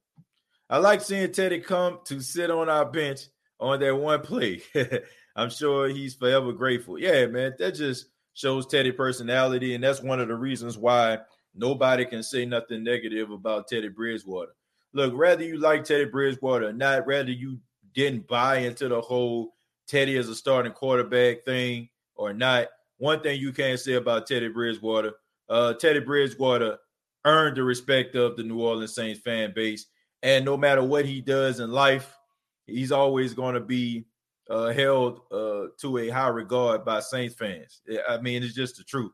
[0.69, 3.21] I like seeing Teddy come to sit on our bench
[3.59, 4.61] on that one play.
[5.35, 6.99] I'm sure he's forever grateful.
[6.99, 11.19] Yeah, man, that just shows Teddy personality, and that's one of the reasons why
[11.55, 14.53] nobody can say nothing negative about Teddy Bridgewater.
[14.93, 17.59] Look, rather you like Teddy Bridgewater or not, rather you
[17.93, 19.55] didn't buy into the whole
[19.87, 22.67] Teddy as a starting quarterback thing or not.
[22.97, 25.13] One thing you can't say about Teddy Bridgewater,
[25.47, 26.77] uh, Teddy Bridgewater
[27.26, 29.86] earned the respect of the New Orleans Saints fan base.
[30.24, 32.17] And no matter what he does in life,
[32.65, 34.05] he's always going to be
[34.49, 37.82] uh, held uh, to a high regard by Saints fans.
[38.07, 39.11] I mean, it's just the truth.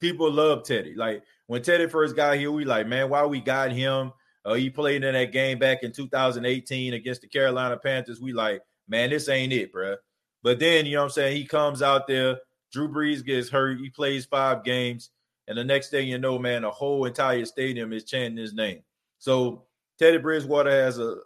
[0.00, 0.94] People love Teddy.
[0.94, 4.12] Like when Teddy first got here, we like, man, why we got him?
[4.44, 8.20] Uh, he played in that game back in 2018 against the Carolina Panthers.
[8.20, 9.96] We like, man, this ain't it, bro.
[10.42, 11.36] But then, you know what I'm saying?
[11.36, 12.38] He comes out there.
[12.72, 13.78] Drew Brees gets hurt.
[13.78, 15.10] He plays five games.
[15.48, 18.82] And the next thing you know, man, the whole entire stadium is chanting his name.
[19.18, 19.64] So
[19.98, 21.16] Teddy Bridgewater has a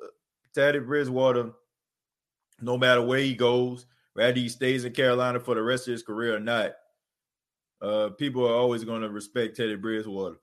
[0.55, 1.51] Teddy Bridgewater,
[2.61, 6.05] no matter where he goes, whether he stays in Carolina for the rest of his
[6.05, 6.73] career or not,
[7.83, 10.37] uh, people are always going to respect Teddy Bridgewater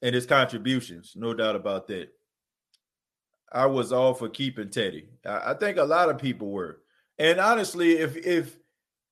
[0.00, 2.08] and his contributions, no doubt about that.
[3.52, 5.08] I was all for keeping Teddy.
[5.26, 6.80] I, I think a lot of people were.
[7.18, 8.56] And honestly, if if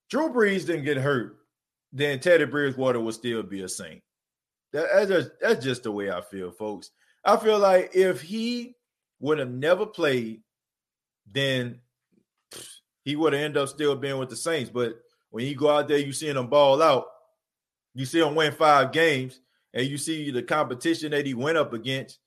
[0.09, 1.37] Drew Brees didn't get hurt,
[1.93, 4.03] then Teddy Bridgewater would still be a Saint.
[4.73, 6.91] That, that's just that's just the way I feel, folks.
[7.25, 8.75] I feel like if he
[9.21, 10.43] would have never played,
[11.31, 11.81] then
[13.05, 14.71] he would have ended up still being with the Saints.
[14.71, 17.07] But when you go out there, you see him ball out,
[17.95, 19.41] you see him win five games,
[19.75, 22.19] and you see the competition that he went up against.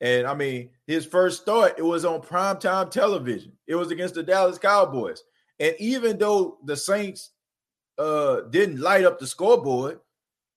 [0.00, 3.52] And I mean, his first start, it was on primetime television.
[3.66, 5.22] It was against the Dallas Cowboys.
[5.60, 7.30] And even though the Saints
[7.98, 10.00] uh didn't light up the scoreboard,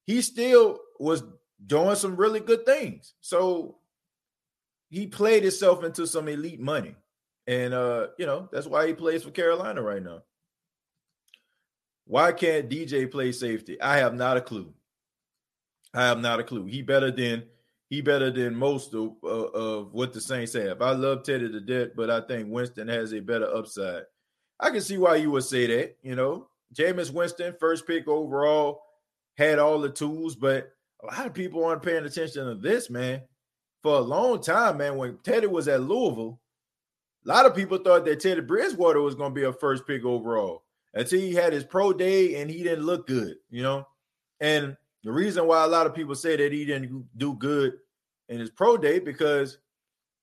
[0.05, 1.23] he still was
[1.65, 3.13] doing some really good things.
[3.21, 3.77] So
[4.89, 6.95] he played himself into some elite money.
[7.45, 10.23] And uh, you know, that's why he plays for Carolina right now.
[12.05, 13.79] Why can't DJ play safety?
[13.81, 14.73] I have not a clue.
[15.93, 16.65] I have not a clue.
[16.65, 17.43] He better than
[17.89, 20.81] he better than most of, uh, of what the Saints have.
[20.81, 24.03] I love Teddy to death, but I think Winston has a better upside.
[24.59, 25.95] I can see why you would say that.
[26.03, 28.81] You know, Jameis Winston, first pick overall,
[29.37, 30.71] had all the tools, but
[31.03, 33.21] a lot of people aren't paying attention to this, man.
[33.83, 36.39] For a long time, man, when Teddy was at Louisville,
[37.25, 40.03] a lot of people thought that Teddy Bridgewater was going to be a first pick
[40.03, 40.63] overall
[40.93, 43.85] until he had his pro day and he didn't look good, you know.
[44.39, 47.73] And the reason why a lot of people say that he didn't do good
[48.29, 49.59] in his pro day because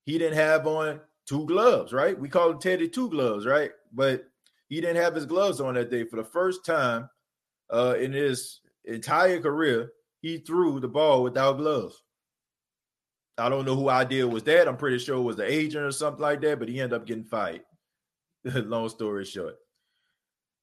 [0.05, 2.19] he didn't have on two gloves, right?
[2.19, 3.71] We call him Teddy two gloves, right?
[3.93, 4.25] But
[4.69, 7.09] he didn't have his gloves on that day for the first time
[7.73, 9.91] uh, in his entire career
[10.21, 12.03] he threw the ball without gloves.
[13.37, 14.69] I don't know who idea was that.
[14.69, 17.07] I'm pretty sure it was the agent or something like that, but he ended up
[17.07, 17.63] getting fired.
[18.45, 19.57] Long story short.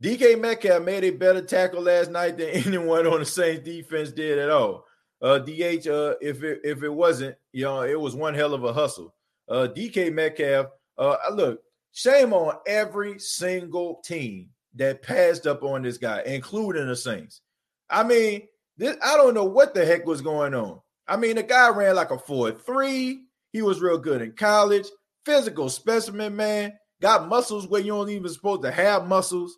[0.01, 4.39] DK Metcalf made a better tackle last night than anyone on the Saints defense did
[4.39, 4.85] at all.
[5.21, 8.63] Uh, DH, uh, if it if it wasn't, you know, it was one hell of
[8.63, 9.13] a hustle.
[9.47, 11.61] Uh, DK Metcalf, uh, look,
[11.91, 17.41] shame on every single team that passed up on this guy, including the Saints.
[17.89, 20.79] I mean, this, I don't know what the heck was going on.
[21.07, 23.19] I mean, the guy ran like a 4-3.
[23.51, 24.87] He was real good in college.
[25.25, 26.73] Physical specimen, man.
[27.01, 29.57] Got muscles where you don't even supposed to have muscles.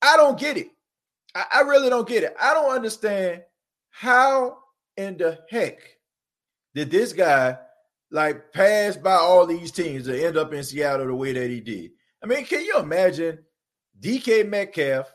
[0.00, 0.70] I don't get it.
[1.34, 2.34] I, I really don't get it.
[2.40, 3.42] I don't understand
[3.90, 4.58] how
[4.96, 5.78] in the heck
[6.74, 7.58] did this guy
[8.12, 11.60] like pass by all these teams to end up in Seattle the way that he
[11.60, 11.90] did?
[12.22, 13.40] I mean, can you imagine
[14.00, 15.12] DK Metcalf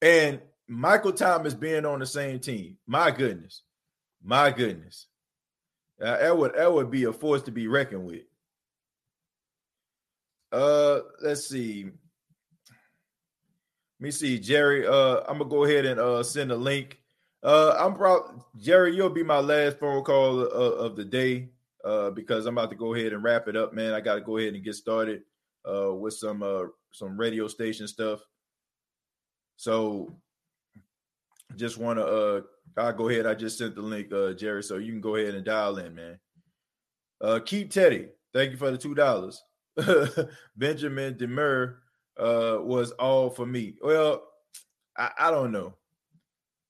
[0.00, 2.76] and Michael Thomas being on the same team.
[2.86, 3.62] My goodness.
[4.22, 5.06] My goodness.
[6.00, 8.22] Uh, that would that would be a force to be reckoned with.
[10.52, 11.84] Uh let's see.
[11.84, 11.92] Let
[14.04, 14.86] me see, Jerry.
[14.86, 16.98] Uh, I'm gonna go ahead and uh send a link.
[17.42, 18.94] Uh, I'm proud, Jerry.
[18.96, 21.50] You'll be my last phone call uh, of the day.
[21.84, 23.94] Uh, because I'm about to go ahead and wrap it up, man.
[23.94, 25.22] I got to go ahead and get started
[25.68, 28.20] uh with some uh some radio station stuff.
[29.56, 30.16] So
[31.56, 32.40] just want to uh
[32.76, 33.26] I'll go ahead.
[33.26, 35.94] I just sent the link, uh, Jerry, so you can go ahead and dial in,
[35.94, 36.18] man.
[37.20, 38.08] Uh keep Teddy.
[38.32, 39.42] Thank you for the two dollars.
[40.56, 41.80] Benjamin Demur
[42.18, 43.76] uh was all for me.
[43.82, 44.24] Well,
[44.96, 45.74] I, I don't know.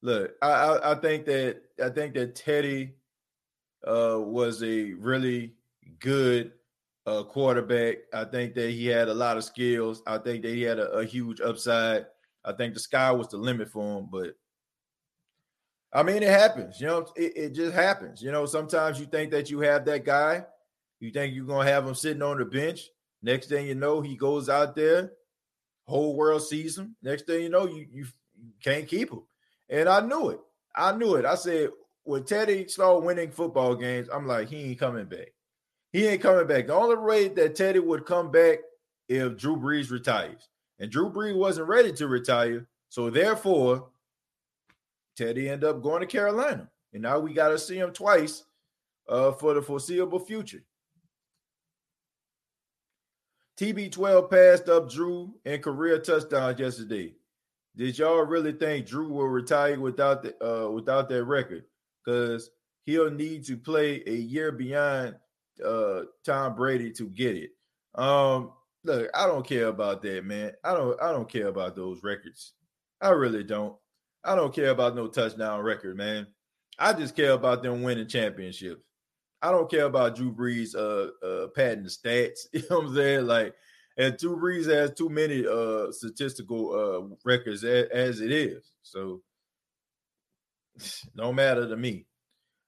[0.03, 2.95] Look, I, I, I think that I think that Teddy
[3.87, 5.55] uh was a really
[6.01, 6.53] good
[7.07, 7.99] uh quarterback.
[8.12, 10.03] I think that he had a lot of skills.
[10.07, 12.07] I think that he had a, a huge upside.
[12.45, 14.35] I think the sky was the limit for him, but
[15.93, 16.81] I mean, it happens.
[16.81, 18.22] You know, it, it just happens.
[18.22, 20.45] You know, sometimes you think that you have that guy,
[21.01, 22.91] you think you're gonna have him sitting on the bench.
[23.22, 25.12] Next thing you know, he goes out there,
[25.87, 26.95] whole world sees him.
[27.03, 28.07] Next thing you know, you you,
[28.37, 29.22] you can't keep him.
[29.68, 30.41] And I knew it.
[30.74, 31.24] I knew it.
[31.24, 31.70] I said
[32.09, 35.29] when Teddy started winning football games, I'm like, he ain't coming back.
[35.93, 36.67] He ain't coming back.
[36.67, 38.61] The only way that Teddy would come back
[39.11, 40.49] if Drew Brees retires.
[40.79, 42.67] And Drew Brees wasn't ready to retire.
[42.89, 43.91] So therefore,
[45.19, 46.71] Teddy ended up going to Carolina.
[46.95, 48.45] And now we got to see him twice
[49.07, 50.63] uh, for the foreseeable future.
[53.61, 57.13] TB12 passed up Drew in career touchdowns yesterday.
[57.77, 61.65] Did y'all really think Drew will retire without the uh, without that record?
[62.09, 62.51] Because
[62.87, 65.15] he'll need to play a year beyond
[65.63, 67.51] uh, Tom Brady to get it.
[67.95, 68.53] Um,
[68.83, 70.53] look, I don't care about that, man.
[70.65, 72.55] I don't I don't care about those records.
[73.03, 73.77] I really don't.
[74.25, 76.29] I don't care about no touchdown record, man.
[76.79, 78.83] I just care about them winning championships.
[79.43, 82.47] I don't care about Drew Brees uh uh the stats.
[82.55, 83.27] You know what I'm saying?
[83.27, 83.55] Like,
[83.99, 88.73] and Drew Brees has too many uh statistical uh records as, as it is.
[88.83, 89.21] So
[91.14, 92.07] no matter to me.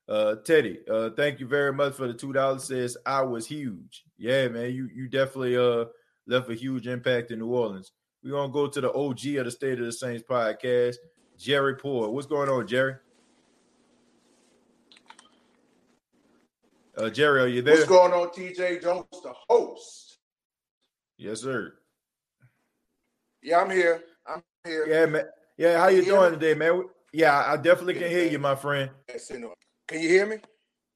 [0.07, 2.65] Uh, Teddy, uh, thank you very much for the two dollars.
[2.65, 4.03] Says I was huge.
[4.17, 5.85] Yeah, man, you you definitely uh
[6.27, 7.91] left a huge impact in New Orleans.
[8.23, 10.95] We're gonna go to the OG of the State of the Saints podcast,
[11.37, 12.09] Jerry Poor.
[12.09, 12.95] What's going on, Jerry?
[16.97, 17.75] Uh, Jerry, are you there?
[17.75, 20.17] What's going on, TJ Jones, the host?
[21.17, 21.73] Yes, sir.
[23.41, 24.03] Yeah, I'm here.
[24.27, 24.87] I'm here.
[24.87, 25.25] Yeah, man.
[25.57, 26.83] Yeah, how you, you doing today, man?
[27.13, 28.89] Yeah, I definitely can hear you, my friend.
[29.87, 30.37] Can you hear me?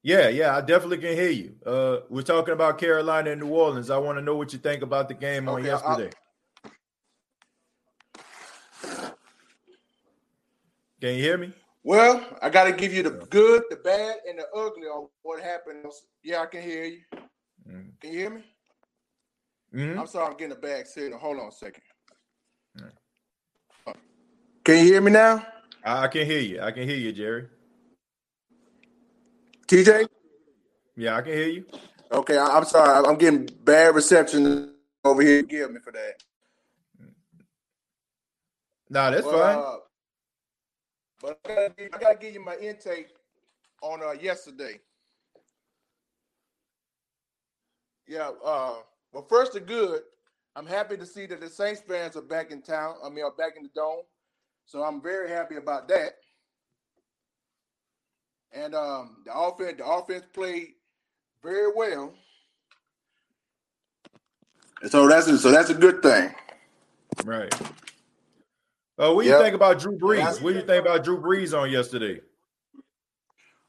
[0.02, 1.56] Yeah, yeah, I definitely can hear you.
[1.64, 3.90] Uh, we're talking about Carolina and New Orleans.
[3.90, 6.10] I want to know what you think about the game on okay, yesterday.
[8.84, 9.16] I'll...
[11.00, 11.52] Can you hear me?
[11.82, 15.42] Well, I got to give you the good, the bad, and the ugly on what
[15.42, 15.84] happened.
[16.24, 17.00] Yeah, I can hear you.
[17.68, 18.00] Mm.
[18.00, 18.44] Can you hear me?
[19.74, 20.00] Mm-hmm.
[20.00, 21.18] I'm sorry, I'm getting a bad signal.
[21.18, 21.82] Hold on a second.
[24.64, 25.46] Can you hear me now?
[25.86, 26.60] I can hear you.
[26.60, 27.46] I can hear you, Jerry.
[29.68, 30.08] TJ?
[30.96, 31.66] Yeah, I can hear you.
[32.10, 33.06] Okay, I, am sorry.
[33.06, 34.74] I'm getting bad reception
[35.04, 35.42] over here.
[35.42, 36.14] Forgive me for that.
[38.90, 39.58] Nah, that's well, fine.
[39.58, 39.76] Uh,
[41.22, 43.10] but I gotta, I gotta, give you my intake
[43.80, 44.80] on uh, yesterday.
[48.08, 48.30] Yeah.
[48.44, 48.74] Uh,
[49.12, 50.02] well, first the good.
[50.56, 52.96] I'm happy to see that the Saints fans are back in town.
[53.04, 54.02] I mean, are back in the dome.
[54.66, 56.16] So I'm very happy about that
[58.56, 60.74] and um, the offense the offense played
[61.42, 62.12] very well.
[64.82, 66.34] And so that's a, so that's a good thing.
[67.24, 67.54] Right.
[68.98, 69.38] Oh, what do yep.
[69.38, 70.40] you think about Drew Brees?
[70.40, 72.20] What do you think about Drew Brees on yesterday?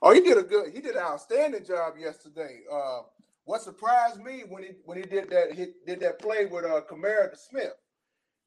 [0.01, 2.61] Oh, he did a good, he did an outstanding job yesterday.
[2.71, 2.99] Uh,
[3.45, 6.81] what surprised me when he when he did that he did that play with uh
[6.89, 7.73] Kamara Smith.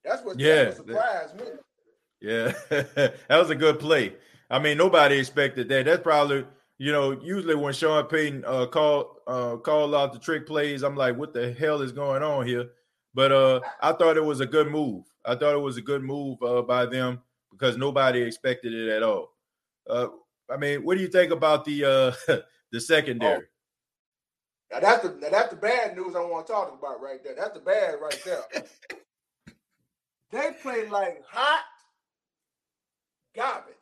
[0.05, 1.51] That's what, yeah, that surprised that, me.
[2.20, 4.14] Yeah, that was a good play.
[4.50, 5.86] I mean, nobody expected that.
[5.86, 6.44] That's probably
[6.78, 10.96] you know usually when Sean Payton uh, call uh, call out the trick plays, I'm
[10.96, 12.66] like, what the hell is going on here?
[13.14, 15.04] But uh, I thought it was a good move.
[15.24, 19.02] I thought it was a good move uh, by them because nobody expected it at
[19.02, 19.32] all.
[19.88, 20.08] Uh,
[20.50, 21.84] I mean, what do you think about the
[22.28, 22.36] uh,
[22.72, 23.44] the secondary?
[23.44, 23.46] Oh.
[24.72, 27.34] Now that's the now that's the bad news I want to talk about right there.
[27.36, 28.42] That's the bad right there.
[30.30, 31.64] they play like hot
[33.35, 33.74] garbage.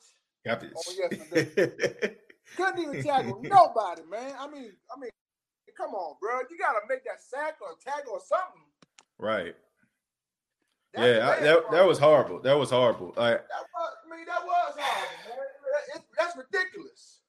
[0.44, 0.72] Garbage.
[0.76, 2.08] Oh,
[2.56, 4.34] Couldn't even tackle nobody, man.
[4.38, 5.10] I mean, I mean,
[5.76, 6.40] come on, bro.
[6.50, 8.62] You gotta make that sack or tackle or something.
[9.18, 9.54] Right.
[10.94, 12.40] That's yeah, I, that, that was horrible.
[12.40, 13.12] That was horrible.
[13.18, 15.96] I, that was, I mean, that was horrible, man.
[15.96, 17.20] It, that's ridiculous.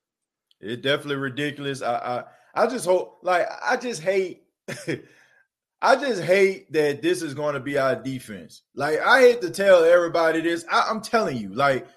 [0.62, 1.82] It's definitely ridiculous.
[1.82, 2.24] I,
[2.56, 4.44] I, I just hope, like, I just hate.
[5.82, 8.64] I just hate that this is going to be our defense.
[8.76, 10.66] Like, I hate to tell everybody this.
[10.70, 11.88] I, I'm telling you, like,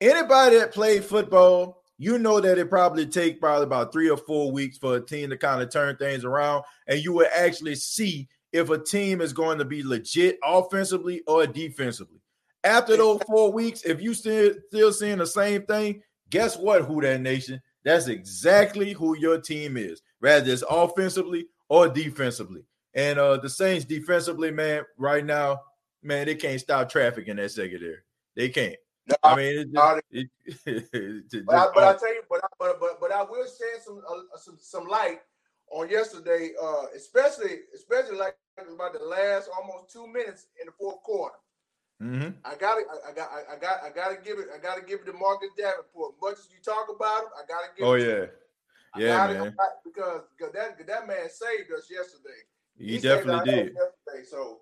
[0.00, 4.52] anybody that played football, you know that it probably take probably about three or four
[4.52, 8.28] weeks for a team to kind of turn things around, and you will actually see
[8.52, 12.20] if a team is going to be legit offensively or defensively.
[12.64, 16.82] After those four weeks, if you still still seeing the same thing, guess what?
[16.82, 17.60] Who Dat Nation?
[17.84, 22.62] That's exactly who your team is, rather it's offensively or defensively.
[22.94, 25.62] And uh the Saints defensively, man, right now,
[26.02, 27.98] man, they can't stop traffic in that secondary.
[28.34, 28.76] They can't.
[29.08, 30.28] No, I mean, just, it,
[30.66, 33.82] it, but, I, but I tell you, but I, but but but I will shed
[33.82, 35.20] some uh, some some light
[35.72, 41.02] on yesterday, uh, especially especially like about the last almost two minutes in the fourth
[41.02, 41.36] quarter.
[42.02, 42.30] Mm-hmm.
[42.44, 42.86] I got it.
[43.08, 43.28] I, got.
[43.50, 43.82] I got.
[43.82, 44.48] I got to give it.
[44.54, 46.14] I got to give it to Marcus Davenport.
[46.22, 47.86] Much as you talk about him, I got to give.
[47.86, 48.26] Oh yeah,
[48.96, 49.56] yeah, man.
[49.84, 52.40] because because that that man saved us yesterday.
[52.76, 53.74] He, he definitely did.
[53.74, 54.60] Yesterday, so,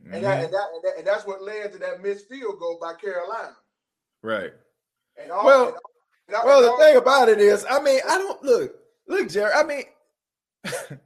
[0.00, 0.14] mm-hmm.
[0.14, 2.78] and, that, and, that, and that and that's what led to that missed field goal
[2.80, 3.56] by Carolina.
[4.26, 4.50] Right.
[5.32, 5.76] All, well,
[6.34, 8.74] all, well, the thing about it is, I mean, I don't look,
[9.06, 9.52] look, Jerry.
[9.54, 9.84] I mean,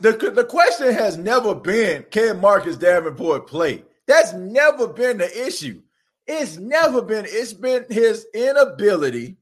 [0.00, 3.84] the the question has never been can Marcus Davenport play.
[4.06, 5.82] That's never been the issue.
[6.26, 7.26] It's never been.
[7.28, 9.36] It's been his inability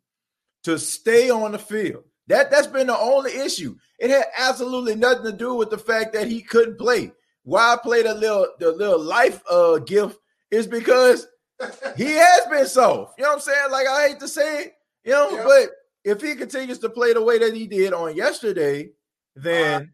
[0.64, 2.02] to stay on the field.
[2.26, 3.76] That that's been the only issue.
[4.00, 7.12] It had absolutely nothing to do with the fact that he couldn't play.
[7.44, 10.18] Why I played a little the little life uh gift
[10.50, 11.28] is because
[11.96, 13.18] he has been soft.
[13.18, 13.70] You know what I'm saying?
[13.70, 14.72] Like I hate to say it,
[15.04, 15.44] you know, yeah.
[15.44, 15.70] but
[16.04, 18.90] if he continues to play the way that he did on yesterday,
[19.34, 19.92] then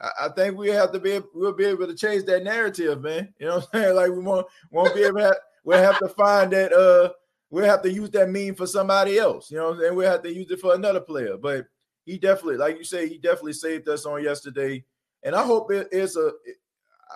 [0.00, 3.02] uh, I, I think we have to be we'll be able to change that narrative,
[3.02, 3.32] man.
[3.38, 3.96] You know what I'm saying?
[3.96, 7.12] Like we won't won't be able to have, we'll have to find that uh
[7.50, 9.50] we'll have to use that meme for somebody else.
[9.50, 9.94] You know what I'm saying?
[9.94, 11.36] We'll have to use it for another player.
[11.36, 11.66] But
[12.04, 14.84] he definitely, like you say, he definitely saved us on yesterday.
[15.22, 16.32] And I hope it is a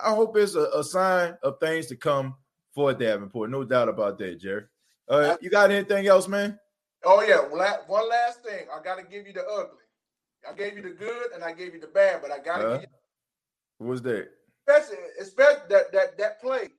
[0.03, 2.35] I hope it's a, a sign of things to come
[2.73, 3.49] for Davenport.
[3.49, 4.63] No doubt about that, Jerry.
[5.07, 6.59] Uh, you got anything else, man?
[7.03, 8.65] Oh yeah, one last thing.
[8.73, 9.79] I got to give you the ugly.
[10.49, 12.67] I gave you the good and I gave you the bad, but I got to
[12.67, 12.97] uh, give you.
[13.79, 14.27] What was that?
[14.67, 16.69] Especially, especially that that that play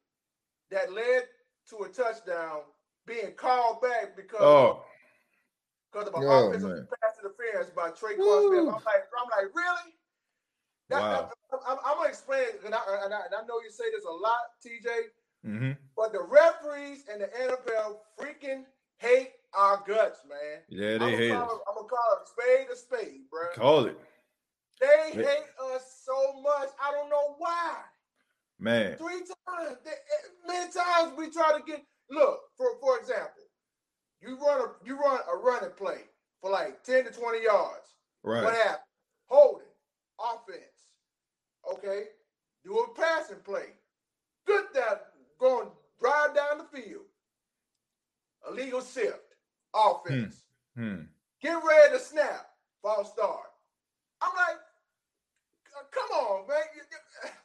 [0.71, 1.25] that led
[1.71, 2.63] to a touchdown
[3.07, 4.85] being called back because oh.
[5.93, 8.27] because of an oh, offensive pass interference by Trey Smith.
[8.27, 9.95] I'm like, I'm like, really?
[10.91, 11.31] That, wow.
[11.67, 14.11] I, am gonna explain, and I, and I, and I know you say this a
[14.11, 15.15] lot, TJ.
[15.47, 15.73] Mm-hmm.
[15.97, 18.65] But the referees and the NFL freaking
[18.99, 20.61] hate our guts, man.
[20.69, 21.51] Yeah, they I'm hate us.
[21.69, 23.49] I'm gonna call it spade a spade, bro.
[23.55, 23.99] Call it.
[24.81, 26.69] They hate us so much.
[26.83, 27.75] I don't know why.
[28.59, 28.97] Man.
[28.97, 29.77] Three times.
[29.85, 33.43] They, eh, many times we try to get look, for for example,
[34.21, 36.03] you run a you run a running play
[36.41, 37.95] for like 10 to 20 yards.
[38.23, 38.45] Right.
[38.45, 38.79] What happened?
[39.27, 39.67] Holding,
[40.19, 40.89] offense.
[41.73, 42.05] Okay.
[42.65, 43.75] Do a passing play.
[44.47, 45.07] Good that
[45.39, 45.69] going
[46.01, 47.05] drive down the field.
[48.49, 49.35] Illegal shift.
[49.75, 50.43] Offense.
[50.77, 50.89] Hmm.
[50.89, 51.03] Hmm.
[51.41, 52.47] Get ready to snap.
[52.83, 53.47] False start.
[54.23, 54.57] I'm like,
[55.91, 56.59] come on, man.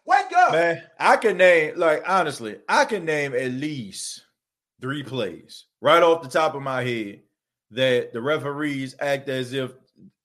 [0.06, 0.52] Wake up.
[0.52, 4.24] Man, I can name, like, honestly, I can name at least
[4.82, 7.22] three plays right off the top of my head
[7.72, 9.72] that the referees act as if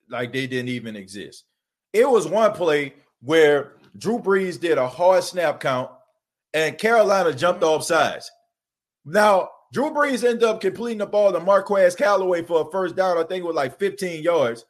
[0.09, 1.45] like they didn't even exist.
[1.93, 5.91] It was one play where Drew Brees did a hard snap count
[6.55, 7.75] and Carolina jumped mm-hmm.
[7.75, 8.31] off sides.
[9.05, 13.19] Now, Drew Brees ended up completing the ball to Marquez Callaway for a first down.
[13.19, 14.65] I think it was like 15 yards.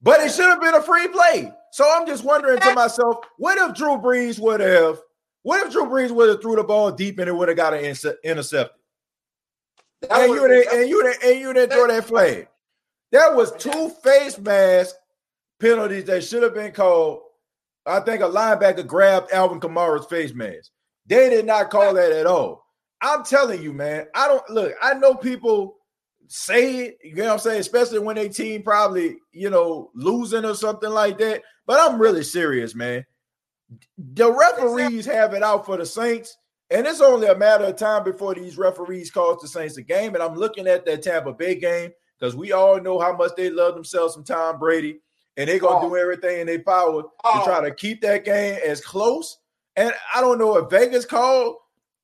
[0.00, 1.52] But it should have been a free play.
[1.72, 5.00] So I'm just wondering to myself, what if Drew Brees would have,
[5.42, 7.74] what if Drew Brees would have threw the ball deep and it would have got
[7.74, 7.84] an
[8.24, 8.76] intercepted?
[10.10, 12.48] And you, didn't, and you didn't, and you didn't throw that flag.
[13.12, 14.96] That was two face mask
[15.60, 17.20] penalties that should have been called.
[17.86, 20.70] I think a linebacker grabbed Alvin Kamara's face mask.
[21.06, 22.64] They did not call that at all.
[23.00, 24.06] I'm telling you, man.
[24.14, 24.72] I don't look.
[24.80, 25.76] I know people
[26.28, 30.44] say it, you know what I'm saying, especially when they team probably, you know, losing
[30.44, 31.42] or something like that.
[31.66, 33.04] But I'm really serious, man.
[33.98, 36.36] The referees have it out for the Saints,
[36.70, 40.14] and it's only a matter of time before these referees cost the Saints a game.
[40.14, 43.50] And I'm looking at that Tampa Bay game because we all know how much they
[43.50, 45.00] love themselves from Tom Brady,
[45.36, 45.88] and they're gonna oh.
[45.88, 47.38] do everything in their power oh.
[47.38, 49.38] to try to keep that game as close.
[49.76, 51.56] And I don't know if Vegas called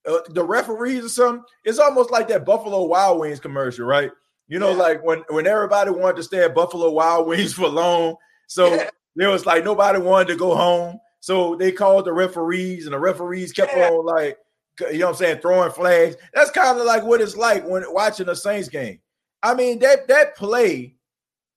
[0.08, 1.44] uh, the referees or something.
[1.64, 4.10] It's almost like that Buffalo Wild Wings commercial, right?
[4.48, 4.76] You know, yeah.
[4.76, 8.16] like when when everybody wanted to stay at Buffalo Wild Wings for long,
[8.46, 8.90] so yeah.
[9.16, 12.98] there was like nobody wanted to go home, so they called the referees, and the
[12.98, 13.90] referees kept yeah.
[13.90, 14.38] on like,
[14.80, 16.16] you know, what I'm saying, throwing flags.
[16.34, 19.00] That's kind of like what it's like when watching a Saints game.
[19.42, 20.96] I mean, that that play,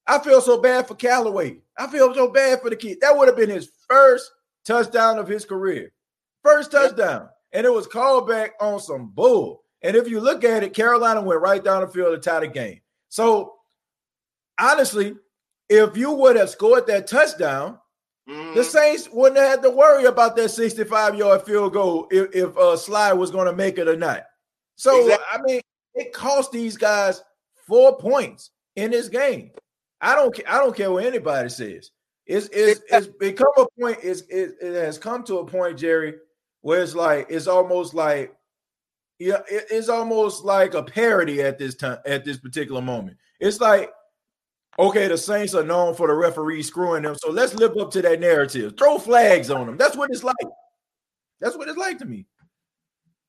[0.07, 1.57] I feel so bad for Callaway.
[1.77, 2.99] I feel so bad for the kid.
[3.01, 4.31] That would have been his first
[4.65, 5.91] touchdown of his career,
[6.43, 9.63] first touchdown and it was called back on some bull.
[9.81, 12.47] And if you look at it, Carolina went right down the field to tie the
[12.47, 12.81] game.
[13.09, 13.55] So
[14.59, 15.15] honestly,
[15.69, 17.79] if you would have scored that touchdown,
[18.29, 18.55] mm-hmm.
[18.55, 22.49] the Saints wouldn't have had to worry about that 65 yard field goal if, if
[22.57, 24.23] uh, Slye was going to make it or not.
[24.75, 25.25] So, exactly.
[25.31, 25.61] I mean,
[25.93, 27.23] it cost these guys
[27.67, 29.51] four points in this game.
[29.99, 31.91] I don't I don't care what anybody says.
[32.25, 33.99] It's it's, it's become a point.
[34.01, 36.15] It's, it, it has come to a point, Jerry,
[36.61, 38.33] where it's like it's almost like
[39.19, 43.17] yeah, it's almost like a parody at this time at this particular moment.
[43.39, 43.91] It's like
[44.79, 48.01] okay, the Saints are known for the referee screwing them, so let's live up to
[48.01, 48.75] that narrative.
[48.77, 49.77] Throw flags on them.
[49.77, 50.35] That's what it's like.
[51.39, 52.25] That's what it's like to me.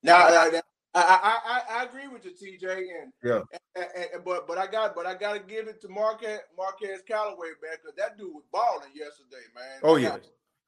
[0.03, 0.61] Now, I,
[0.95, 3.41] I, I, I agree with you, TJ, and yeah,
[3.77, 7.01] and, and, but but I got but I got to give it to Marquez Marquez
[7.09, 9.81] Callaway, man, because that dude was balling yesterday, man.
[9.83, 10.19] Oh yeah,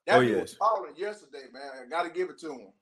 [0.07, 0.41] that oh, yes.
[0.41, 1.62] was balling yesterday, man.
[1.85, 2.72] I got to give it to him.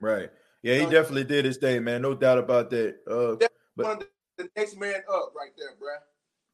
[0.00, 0.30] Right.
[0.62, 2.00] Yeah, he definitely did his thing, man.
[2.00, 2.96] No doubt about that.
[3.06, 3.36] Uh,
[3.76, 5.94] but the next man up right there, bro.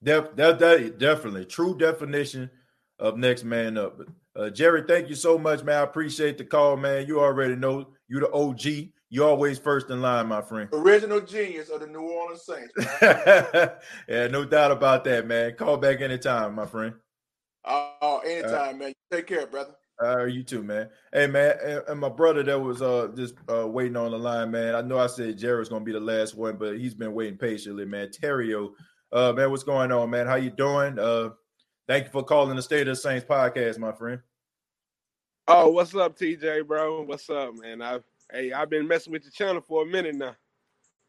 [0.03, 2.51] Def, that, that definitely true definition
[2.99, 4.01] of next man up.
[4.37, 5.79] Uh, Jerry, thank you so much, man.
[5.79, 7.07] I appreciate the call, man.
[7.07, 8.93] You already know you the OG.
[9.13, 10.69] You always first in line, my friend.
[10.73, 12.73] Original genius of the New Orleans Saints.
[14.09, 15.55] yeah, no doubt about that, man.
[15.57, 16.95] Call back anytime, my friend.
[17.65, 18.93] Oh, anytime, uh, man.
[19.11, 19.75] Take care, brother.
[20.03, 20.89] Uh, you too, man.
[21.13, 24.51] Hey, man, and, and my brother that was uh just uh waiting on the line,
[24.51, 24.75] man.
[24.75, 27.85] I know I said Jared's gonna be the last one, but he's been waiting patiently,
[27.85, 28.09] man.
[28.09, 28.71] Terrio,
[29.13, 30.27] uh, man, what's going on, man?
[30.27, 30.99] How you doing?
[30.99, 31.31] Uh,
[31.89, 34.21] thank you for calling the State of the Saints podcast, my friend.
[35.49, 37.03] Oh, what's up, TJ, bro?
[37.03, 37.83] What's up, man?
[37.83, 38.01] I
[38.33, 40.37] hey, I've been messing with the channel for a minute now.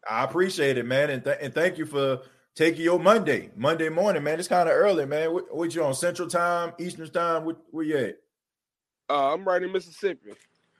[0.09, 2.21] I appreciate it, man, and th- and thank you for
[2.55, 4.39] taking your Monday, Monday morning, man.
[4.39, 5.31] It's kind of early, man.
[5.31, 7.45] What, what, you on Central Time, Eastern Time?
[7.45, 8.17] What, where you at?
[9.09, 10.31] Uh, I'm right in Mississippi.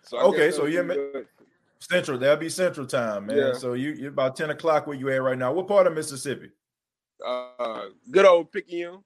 [0.03, 1.28] So okay, so you're good.
[1.78, 2.17] Central.
[2.17, 3.38] That'll be Central time, man.
[3.38, 3.53] Yeah.
[3.53, 5.53] So you you're about ten o'clock where you at right now.
[5.53, 6.49] What part of Mississippi?
[7.26, 9.03] Uh, good old Picayune.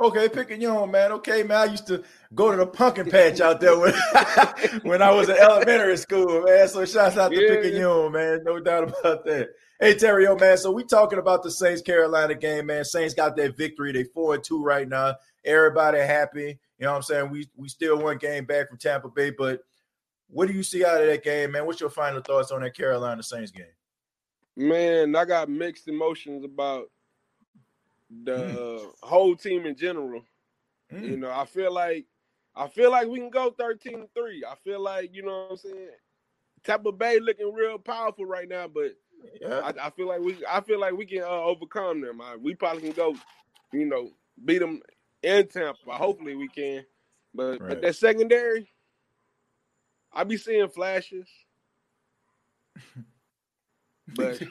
[0.00, 1.12] Okay, Picayune, man.
[1.12, 1.58] Okay, man.
[1.58, 2.02] I used to
[2.34, 3.92] go to the pumpkin patch out there when,
[4.82, 6.66] when I was in elementary school, man.
[6.68, 7.60] So shouts out to yeah.
[7.60, 8.42] Picayune, man.
[8.44, 9.50] No doubt about that.
[9.78, 10.56] Hey, Terry, man.
[10.56, 12.84] So we talking about the Saints Carolina game, man.
[12.84, 13.92] Saints got that victory.
[13.92, 15.16] They four and two right now.
[15.44, 16.58] Everybody happy.
[16.78, 17.30] You know what I'm saying?
[17.30, 19.60] We we still one game back from Tampa Bay, but
[20.28, 21.66] what do you see out of that game, man?
[21.66, 23.66] What's your final thoughts on that Carolina Saints game?
[24.56, 26.90] Man, I got mixed emotions about
[28.24, 28.90] the mm.
[29.02, 30.22] whole team in general.
[30.92, 31.10] Mm.
[31.10, 32.06] You know, I feel like
[32.54, 34.44] I feel like we can go 13 3.
[34.48, 35.88] I feel like, you know what I'm saying?
[36.64, 38.92] Tampa Bay looking real powerful right now, but
[39.40, 39.60] yeah.
[39.60, 42.20] I, I feel like we I feel like we can uh, overcome them.
[42.20, 43.14] I, we probably can go,
[43.72, 44.10] you know,
[44.44, 44.82] beat them
[45.22, 45.92] in Tampa.
[45.92, 46.84] Hopefully we can.
[47.32, 47.68] But, right.
[47.68, 48.68] but that secondary,
[50.12, 51.28] I be seeing flashes.
[54.16, 54.42] But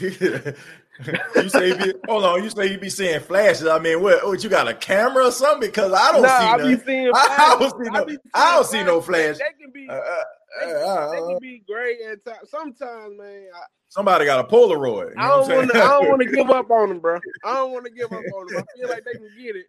[1.36, 3.66] you say you be, hold on, you say you be seeing flashes.
[3.66, 5.68] I mean, what, what you got a camera or something?
[5.68, 8.66] Because I don't nah, see I be seeing I, I, don't see no, I don't
[8.66, 9.38] see no flash.
[9.38, 10.24] They can be uh, uh,
[10.60, 12.50] they, uh, they, can, be great at times.
[12.50, 13.46] Sometimes, man.
[13.54, 15.14] I, somebody got a Polaroid.
[15.16, 15.82] I don't want to.
[15.82, 17.18] I don't want to give up on them, bro.
[17.44, 18.62] I don't want to give up on them.
[18.62, 19.66] I feel like they can get it.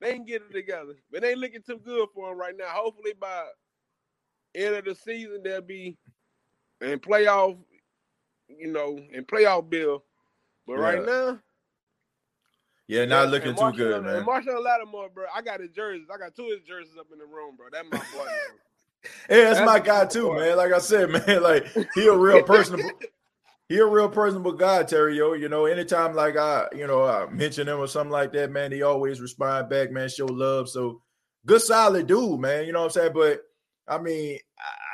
[0.00, 2.66] They can get it together, but they looking too good for them right now.
[2.68, 3.44] Hopefully, by
[4.54, 5.96] end of the season, they'll be
[6.80, 7.56] in playoff
[8.48, 10.04] you know, and playoff bill.
[10.66, 10.80] But yeah.
[10.80, 11.38] right now,
[12.88, 14.24] yeah, not looking too good, man.
[14.24, 16.06] Marshon Lattimore, bro, I got his jerseys.
[16.12, 17.66] I got two of his jerseys up in the room, bro.
[17.72, 18.30] That's my boy.
[19.28, 20.38] hey, that's, that's my guy too, boy.
[20.38, 20.56] man.
[20.56, 22.90] Like I said, man, like he a real personable.
[23.68, 25.16] he a real personable guy, Terry.
[25.16, 28.52] Yo, you know, anytime like I, you know, I mention him or something like that,
[28.52, 30.68] man, he always respond back, man, show love.
[30.68, 31.02] So
[31.44, 32.66] good, solid dude, man.
[32.66, 33.12] You know what I'm saying?
[33.14, 33.40] But
[33.88, 34.38] I mean,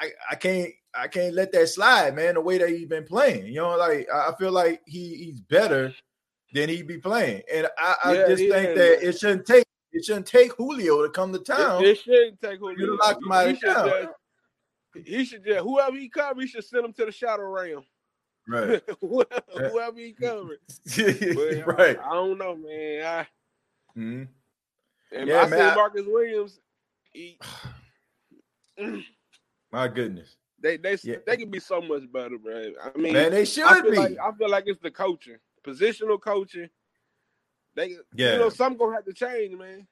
[0.01, 2.35] I, I can't I can't let that slide, man.
[2.35, 5.95] The way that he's been playing, you know, like I feel like he he's better
[6.53, 10.05] than he'd be playing, and I, I yeah, just think that it shouldn't take it
[10.05, 11.85] shouldn't take Julio to come to town.
[11.85, 12.87] It, it shouldn't take Julio.
[12.87, 14.09] To lock him out he, should just,
[15.07, 17.85] he should just whoever he cover, he should send him to the shadow realm.
[18.49, 18.83] Right.
[19.01, 20.59] whoever he covered.
[21.67, 21.99] right.
[21.99, 23.05] I, I, don't know, man.
[23.05, 24.25] I, mm-hmm.
[25.15, 26.59] And yeah, I man, Marcus Williams.
[27.13, 27.39] He,
[29.73, 30.37] my goodness.
[30.63, 31.17] They they yeah.
[31.27, 32.73] they can be so much better, bro.
[32.83, 33.97] I mean, man, they should I be.
[33.97, 36.69] Like, I feel like it's the coaching, positional coaching.
[37.75, 38.35] They, yeah.
[38.35, 39.87] you know, something gonna have to change, man.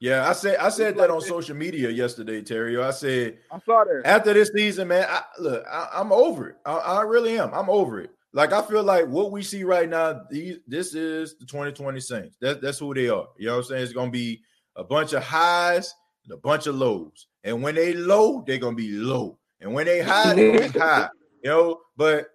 [0.00, 2.80] Yeah, I said I said that on social media yesterday, Terry.
[2.80, 5.06] I said I saw that after this season, man.
[5.08, 6.56] I, look, I, am over it.
[6.64, 7.52] I, I, really am.
[7.52, 8.10] I'm over it.
[8.32, 12.36] Like I feel like what we see right now, these, this is the 2020 Saints.
[12.40, 13.26] That, that's who they are.
[13.36, 13.82] You know what I'm saying?
[13.82, 14.40] It's gonna be
[14.76, 15.94] a bunch of highs
[16.24, 17.26] and a bunch of lows.
[17.44, 19.38] And when they low, they're gonna be low.
[19.60, 21.10] And when they hide, they hide.
[21.42, 22.28] You know, but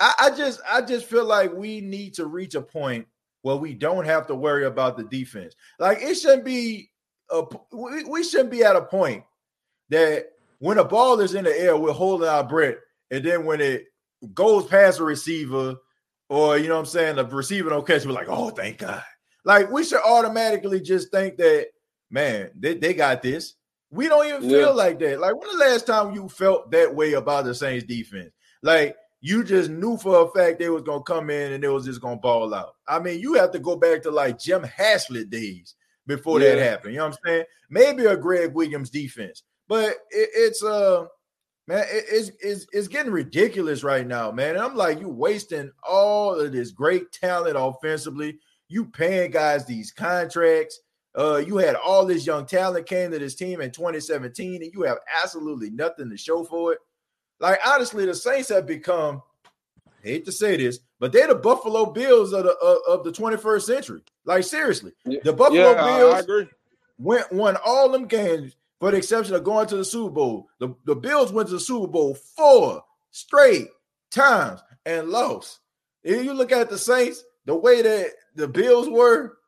[0.00, 3.06] I, I just I just feel like we need to reach a point
[3.42, 5.54] where we don't have to worry about the defense.
[5.78, 6.90] Like it shouldn't be
[7.30, 9.24] a we, we shouldn't be at a point
[9.90, 12.76] that when a ball is in the air, we're holding our breath,
[13.10, 13.84] and then when it
[14.34, 15.76] goes past a receiver,
[16.28, 19.02] or you know what I'm saying, the receiver don't catch, we're like, oh, thank God.
[19.44, 21.68] Like we should automatically just think that,
[22.10, 23.54] man, they, they got this.
[23.90, 24.66] We don't even feel yeah.
[24.66, 25.20] like that.
[25.20, 28.30] Like when the last time you felt that way about the Saints defense?
[28.62, 31.84] Like you just knew for a fact they was gonna come in and they was
[31.84, 32.74] just gonna ball out.
[32.86, 35.74] I mean, you have to go back to like Jim Haslett days
[36.06, 36.54] before yeah.
[36.54, 36.92] that happened.
[36.92, 37.44] You know what I'm saying?
[37.70, 41.06] Maybe a Gregg Williams defense, but it, it's uh
[41.66, 44.56] man, it, it's, it's it's getting ridiculous right now, man.
[44.56, 48.38] And I'm like, you wasting all of this great talent offensively.
[48.68, 50.80] You paying guys these contracts.
[51.16, 54.82] Uh, you had all this young talent came to this team in 2017, and you
[54.82, 56.78] have absolutely nothing to show for it.
[57.40, 59.22] Like honestly, the Saints have become.
[60.04, 63.12] I hate to say this, but they're the Buffalo Bills of the of, of the
[63.12, 64.02] 21st century.
[64.24, 66.48] Like seriously, the Buffalo yeah, Bills
[66.98, 70.48] went won all them games, for the exception of going to the Super Bowl.
[70.58, 73.68] The, the Bills went to the Super Bowl four straight
[74.10, 75.60] times and lost.
[76.04, 79.38] If you look at the Saints, the way that the Bills were,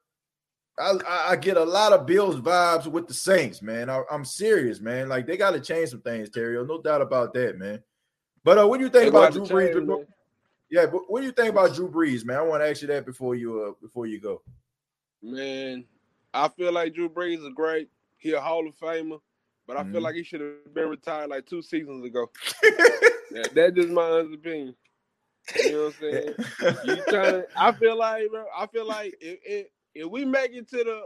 [0.81, 3.91] I, I get a lot of Bills vibes with the Saints, man.
[3.91, 5.09] I, am serious, man.
[5.09, 6.63] Like they got to change some things, Terry.
[6.65, 7.83] No doubt about that, man.
[8.45, 9.75] But uh, what do you think they about Drew Brees?
[9.75, 10.05] Before,
[10.71, 12.39] yeah, but what do you think about Drew Brees, man?
[12.39, 14.43] I want to ask you that before you uh before you go.
[15.23, 15.85] Man,
[16.33, 17.89] I feel like Drew Brees is great.
[18.17, 19.21] He a Hall of Famer,
[19.67, 19.93] but I mm-hmm.
[19.93, 22.31] feel like he should have been retired like two seasons ago.
[23.33, 24.75] yeah, that's just my opinion.
[25.57, 26.77] You know what I'm saying?
[26.85, 28.45] you trying, I feel like, bro.
[28.57, 31.03] I feel like it, it if we make it to the,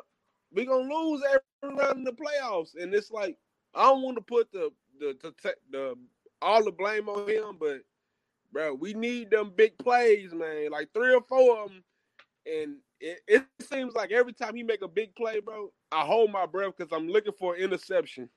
[0.52, 3.36] we gonna lose every round in the playoffs, and it's like
[3.74, 5.94] I don't want to put the the the, the
[6.40, 7.80] all the blame on him, but
[8.52, 11.84] bro, we need them big plays, man, like three or four of them,
[12.46, 16.30] and it, it, seems like every time he make a big play, bro, I hold
[16.30, 18.28] my breath because I'm looking for an interception.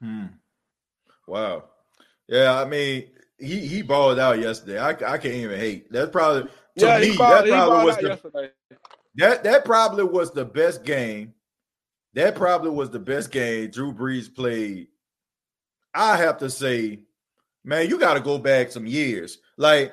[0.00, 0.26] Hmm.
[1.26, 1.64] Wow.
[2.28, 4.78] Yeah, I mean, he he balled out yesterday.
[4.78, 5.90] I, I can't even hate.
[5.90, 6.50] That's probably to
[6.86, 7.16] yeah, me.
[7.16, 8.50] Balled, that probably was the yesterday.
[9.18, 11.34] That that probably was the best game.
[12.14, 14.88] That probably was the best game Drew Brees played.
[15.94, 17.00] I have to say,
[17.64, 19.38] man, you got to go back some years.
[19.56, 19.92] Like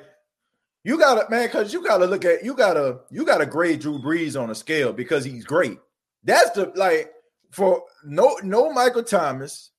[0.84, 4.40] you gotta, man, because you gotta look at you gotta you gotta grade Drew Brees
[4.40, 5.80] on a scale because he's great.
[6.22, 7.12] That's the like
[7.50, 9.72] for no no Michael Thomas,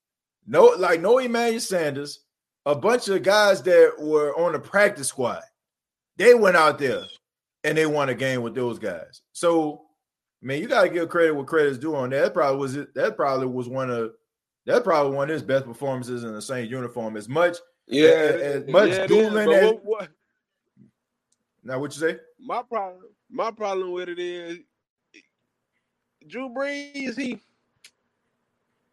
[0.45, 2.19] no like no Emmanuel Sanders,
[2.65, 5.43] a bunch of guys that were on the practice squad.
[6.17, 7.05] They went out there
[7.67, 9.21] and they won a game with those guys.
[9.33, 9.83] So,
[10.41, 12.23] man, you gotta give credit what credit's due on that.
[12.23, 12.33] that.
[12.33, 12.93] Probably was it.
[12.95, 14.11] That probably was one of
[14.65, 17.17] that probably one of his best performances in the same uniform.
[17.17, 17.57] As much
[17.87, 20.09] yeah, as, as much yeah, dueling as, what, what,
[21.63, 22.17] now, what you say?
[22.39, 24.59] My problem, my problem with it is
[26.25, 27.17] Drew Brees.
[27.17, 27.41] He,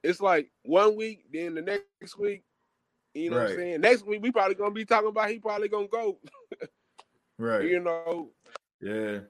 [0.03, 2.43] it's like one week, then the next week,
[3.15, 3.43] you know right.
[3.45, 3.81] what I'm saying.
[3.81, 6.19] Next week we probably gonna be talking about he probably gonna go.
[7.39, 7.65] right.
[7.65, 8.31] You know.
[8.85, 9.21] Yeah.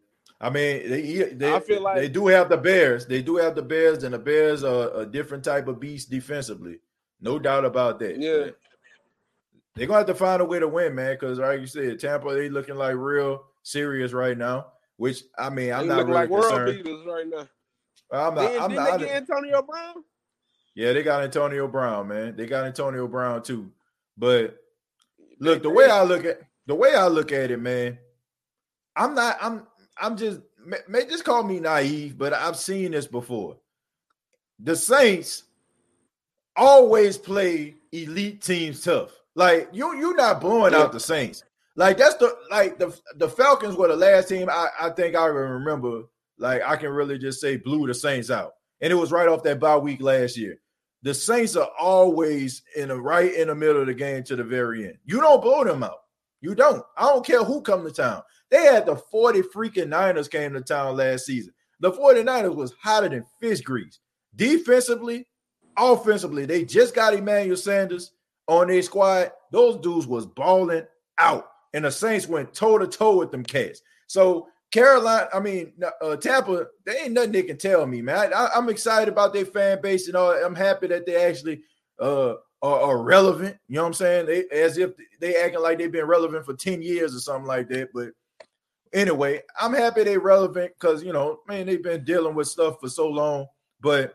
[0.41, 3.07] I mean, they, they, I feel like they do have the Bears.
[3.07, 6.81] They do have the Bears, and the Bears are a different type of beast defensively.
[7.21, 8.19] No doubt about that.
[8.19, 8.51] Yeah.
[9.75, 11.15] They're gonna have to find a way to win, man.
[11.15, 14.67] Because like you said, Tampa they looking like real serious right now.
[14.97, 16.55] Which I mean, I'm they not really like concerned.
[16.55, 17.49] world beaters right now.
[18.13, 18.61] I'm not.
[18.61, 19.01] I'm not.
[19.01, 19.95] They get Antonio Brown.
[20.75, 22.37] Yeah, they got Antonio Brown, man.
[22.37, 23.73] They got Antonio Brown too.
[24.17, 24.57] But
[25.41, 27.99] look, the way I look at the way I look at it, man,
[28.97, 29.39] I'm not.
[29.41, 29.67] I'm.
[29.99, 30.41] I'm just.
[30.89, 33.59] May just call me naive, but I've seen this before.
[34.61, 35.45] The Saints
[36.57, 39.11] always play elite teams tough.
[39.35, 40.81] Like you, you're not blowing yeah.
[40.81, 41.45] out the Saints.
[41.77, 45.27] Like that's the like the the Falcons were the last team I, I think I
[45.27, 46.03] remember.
[46.39, 49.43] Like I can really just say blew the Saints out, and it was right off
[49.45, 50.59] that bye week last year.
[51.03, 54.45] The Saints are always in the right in the middle of the game to the
[54.45, 54.99] very end.
[55.05, 55.99] You don't blow them out.
[56.41, 56.83] You don't.
[56.97, 58.23] I don't care who come to town.
[58.55, 61.53] They had the 40 freaking Niners came to town last season.
[61.81, 63.99] The 49ers was hotter than fish grease.
[64.37, 65.27] Defensively,
[65.77, 68.13] offensively, they just got Emmanuel Sanders
[68.47, 70.87] on their squad, those dudes was balling
[71.19, 73.83] out, and the Saints went toe to toe with them cats.
[74.07, 78.33] So Carolina, I mean uh, Tampa, they ain't nothing they can tell me, man.
[78.33, 80.31] I, am excited about their fan base and all.
[80.31, 81.63] I'm happy that they actually
[82.01, 83.57] uh, are, are, relevant.
[83.67, 84.27] You know what I'm saying?
[84.27, 87.69] They as if they acting like they've been relevant for 10 years or something like
[87.71, 87.89] that.
[87.93, 88.11] But
[88.95, 92.89] anyway, I'm happy they're relevant because you know, man, they've been dealing with stuff for
[92.89, 93.47] so long.
[93.81, 94.15] But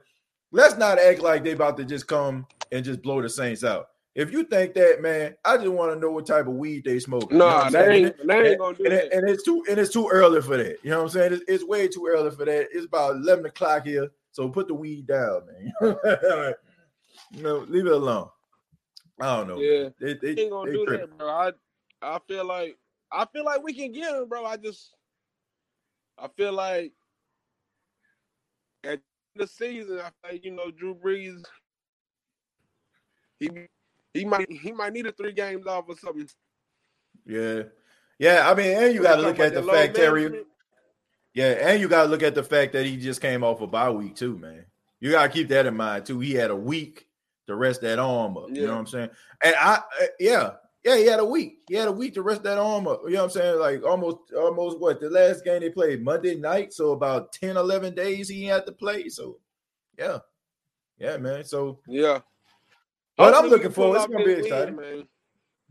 [0.51, 3.88] let's not act like they about to just come and just blow the Saints out.
[4.15, 6.99] If you think that, man, I just want to know what type of weed they
[6.99, 7.31] smoke.
[7.31, 9.14] No, nah, they ain't, they ain't gonna do and, that.
[9.14, 10.77] And it's too and it's too early for that.
[10.84, 11.34] You know what I'm saying?
[11.34, 12.68] It's, it's way too early for that.
[12.72, 15.72] It's about eleven o'clock here, so put the weed down, man.
[17.31, 18.30] you know, leave it alone.
[19.22, 19.60] I don't know.
[19.60, 21.10] Yeah, they, they, they ain't gonna they do tripping.
[21.10, 21.30] that, bro.
[21.30, 21.51] I
[22.01, 22.77] I feel like
[23.11, 24.45] I feel like we can get him, bro.
[24.45, 24.94] I just
[26.18, 26.94] I feel like
[28.84, 28.99] at
[29.36, 31.44] the season, I feel like you know Drew Brees.
[33.40, 33.49] He
[34.14, 36.30] he might he might need a three games off or something.
[37.26, 37.64] Yeah,
[38.18, 38.49] yeah.
[38.49, 40.44] I mean, and you got to look at the fact, Terry.
[41.34, 43.68] Yeah, and you got to look at the fact that he just came off a
[43.68, 44.65] bye week too, man.
[44.99, 46.19] You got to keep that in mind too.
[46.19, 47.07] He had a week
[47.48, 48.49] to rest that arm up.
[48.49, 48.61] Yeah.
[48.61, 49.10] You know what I'm saying?
[49.44, 50.52] And I, uh, yeah,
[50.84, 51.60] yeah, he had a week.
[51.68, 53.01] He had a week to rest that arm up.
[53.06, 53.60] You know what I'm saying?
[53.60, 56.73] Like almost, almost what the last game they played Monday night.
[56.73, 59.10] So about 10, 11 days he had to play.
[59.10, 59.39] So,
[59.97, 60.19] yeah,
[60.97, 61.43] yeah, man.
[61.43, 62.19] So yeah,
[63.18, 63.97] but I'm looking forward.
[63.97, 65.07] It's gonna be exciting, man.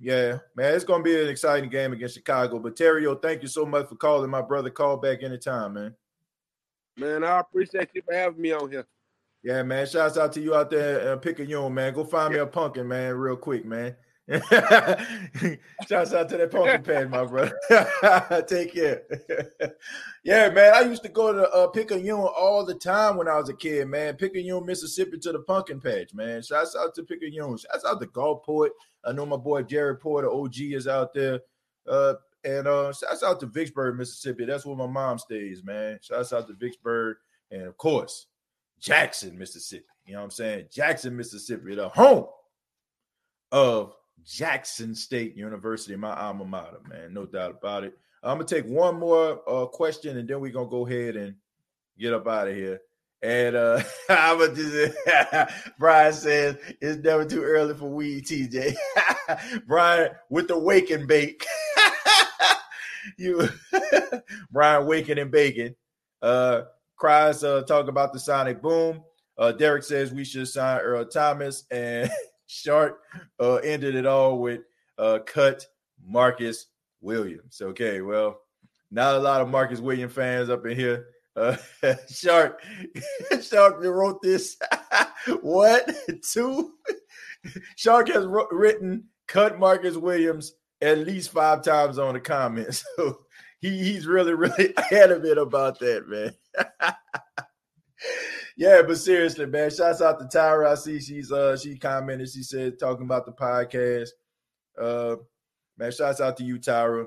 [0.00, 2.58] Yeah, man, it's gonna be an exciting game against Chicago.
[2.58, 4.30] But Terrio, thank you so much for calling.
[4.30, 5.94] My brother, call back anytime, man.
[6.96, 8.86] Man, I appreciate you for having me on here.
[9.42, 9.86] Yeah, man.
[9.86, 11.94] Shouts out to you out there uh, Picayune, man.
[11.94, 13.96] Go find me a pumpkin, man, real quick, man.
[15.88, 17.58] Shouts out to that pumpkin patch, my brother.
[18.46, 19.02] Take care.
[20.22, 20.74] yeah, man.
[20.74, 23.88] I used to go to uh, Picayune all the time when I was a kid,
[23.88, 24.16] man.
[24.16, 26.42] Picayune, Mississippi to the pumpkin patch, man.
[26.42, 27.56] Shouts out to Picayune.
[27.56, 28.70] Shouts out to Gulfport.
[29.02, 31.40] I know my boy Jerry Porter, OG, is out there.
[31.88, 32.14] Uh,
[32.44, 34.44] and uh, shouts out to Vicksburg, Mississippi.
[34.44, 36.00] That's where my mom stays, man.
[36.02, 37.16] Shouts out to Vicksburg.
[37.50, 38.26] And of course,
[38.78, 39.86] Jackson, Mississippi.
[40.04, 40.66] You know what I'm saying?
[40.70, 42.26] Jackson, Mississippi, the home
[43.52, 47.14] of Jackson State University, my alma mater, man.
[47.14, 47.98] No doubt about it.
[48.22, 51.34] I'm gonna take one more uh, question and then we're gonna go ahead and
[51.98, 52.80] get up out of here.
[53.22, 54.96] And uh I'm just
[55.78, 58.76] Brian says it's never too early for weed, TJ.
[59.66, 61.44] Brian with the wake and bake.
[63.16, 63.48] you
[64.50, 65.74] Brian waking and baking.
[66.20, 66.62] Uh,
[66.96, 69.02] Cries uh, talk about the Sonic Boom.
[69.36, 72.10] Uh, Derek says we should sign Earl Thomas, and
[72.48, 73.00] Shark
[73.38, 74.62] uh, ended it all with
[74.98, 75.64] uh, cut
[76.04, 76.66] Marcus
[77.00, 77.60] Williams.
[77.62, 78.40] Okay, well,
[78.90, 81.08] not a lot of Marcus Williams fans up in here.
[81.36, 81.56] Uh,
[82.10, 82.60] Shark,
[83.40, 84.56] Shark wrote this.
[85.42, 85.88] what?
[86.22, 86.72] Two?
[87.76, 92.84] Shark has written cut Marcus Williams at least five times on the comments.
[92.96, 93.20] So
[93.60, 96.34] he, he's really, really adamant about that, man.
[98.58, 100.66] Yeah, but seriously, man, shouts out to Tyra.
[100.66, 104.08] I see she's uh she commented, she said talking about the podcast.
[104.76, 105.14] Uh
[105.78, 107.06] man, shouts out to you, Tyra.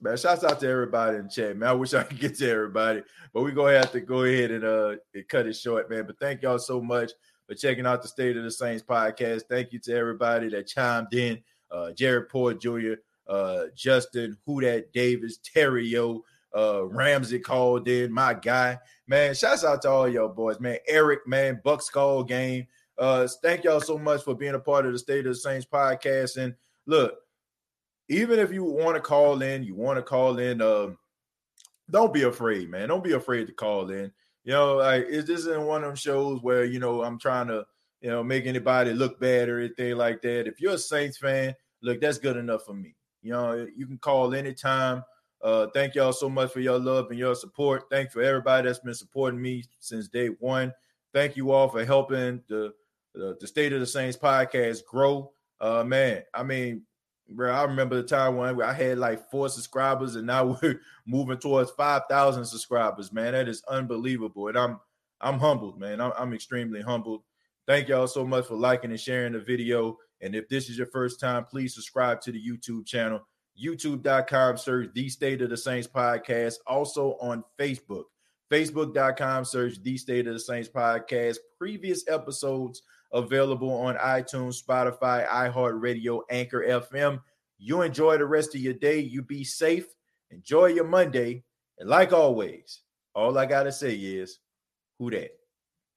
[0.00, 1.70] Man, shouts out to everybody in chat, man.
[1.70, 3.02] I wish I could get to everybody,
[3.32, 6.06] but we're gonna have to go ahead and uh and cut it short, man.
[6.06, 7.10] But thank y'all so much
[7.48, 9.42] for checking out the State of the Saints podcast.
[9.50, 11.42] Thank you to everybody that chimed in.
[11.68, 12.92] Uh Jared Port Jr.,
[13.26, 16.20] uh Justin, Who Dat Davis, Terrio,
[16.56, 18.78] uh Ramsey called in, my guy.
[19.06, 20.78] Man, shouts out to all y'all boys, man.
[20.86, 22.66] Eric, man, Buck Skull game.
[22.96, 25.66] Uh thank y'all so much for being a part of the State of the Saints
[25.66, 26.36] podcast.
[26.36, 26.54] And
[26.86, 27.14] look,
[28.08, 30.98] even if you want to call in, you want to call in, um,
[31.90, 32.88] don't be afraid, man.
[32.88, 34.12] Don't be afraid to call in.
[34.44, 37.48] You know, like is this in one of them shows where you know I'm trying
[37.48, 37.64] to,
[38.00, 40.46] you know, make anybody look bad or anything like that.
[40.46, 42.94] If you're a Saints fan, look, that's good enough for me.
[43.22, 45.02] You know, you can call anytime.
[45.44, 47.84] Uh, thank y'all so much for your love and your support.
[47.90, 50.72] Thank for everybody that's been supporting me since day one.
[51.12, 52.72] Thank you all for helping the
[53.14, 55.32] the, the State of the Saints podcast grow.
[55.60, 56.82] Uh, man, I mean,
[57.28, 61.38] bro, I remember the time when I had like four subscribers, and now we're moving
[61.38, 63.12] towards five thousand subscribers.
[63.12, 64.80] Man, that is unbelievable, and I'm
[65.20, 66.00] I'm humbled, man.
[66.00, 67.22] I'm, I'm extremely humbled.
[67.66, 69.98] Thank y'all so much for liking and sharing the video.
[70.20, 73.26] And if this is your first time, please subscribe to the YouTube channel,
[73.62, 76.54] youtube.com, search the State of the Saints podcast.
[76.66, 78.04] Also on Facebook,
[78.50, 81.36] facebook.com, search the State of the Saints podcast.
[81.58, 82.82] Previous episodes
[83.12, 87.20] available on iTunes, Spotify, iHeartRadio, Anchor FM.
[87.58, 88.98] You enjoy the rest of your day.
[88.98, 89.86] You be safe.
[90.30, 91.44] Enjoy your Monday.
[91.78, 92.80] And like always,
[93.14, 94.38] all I got to say is,
[94.98, 95.30] who dat?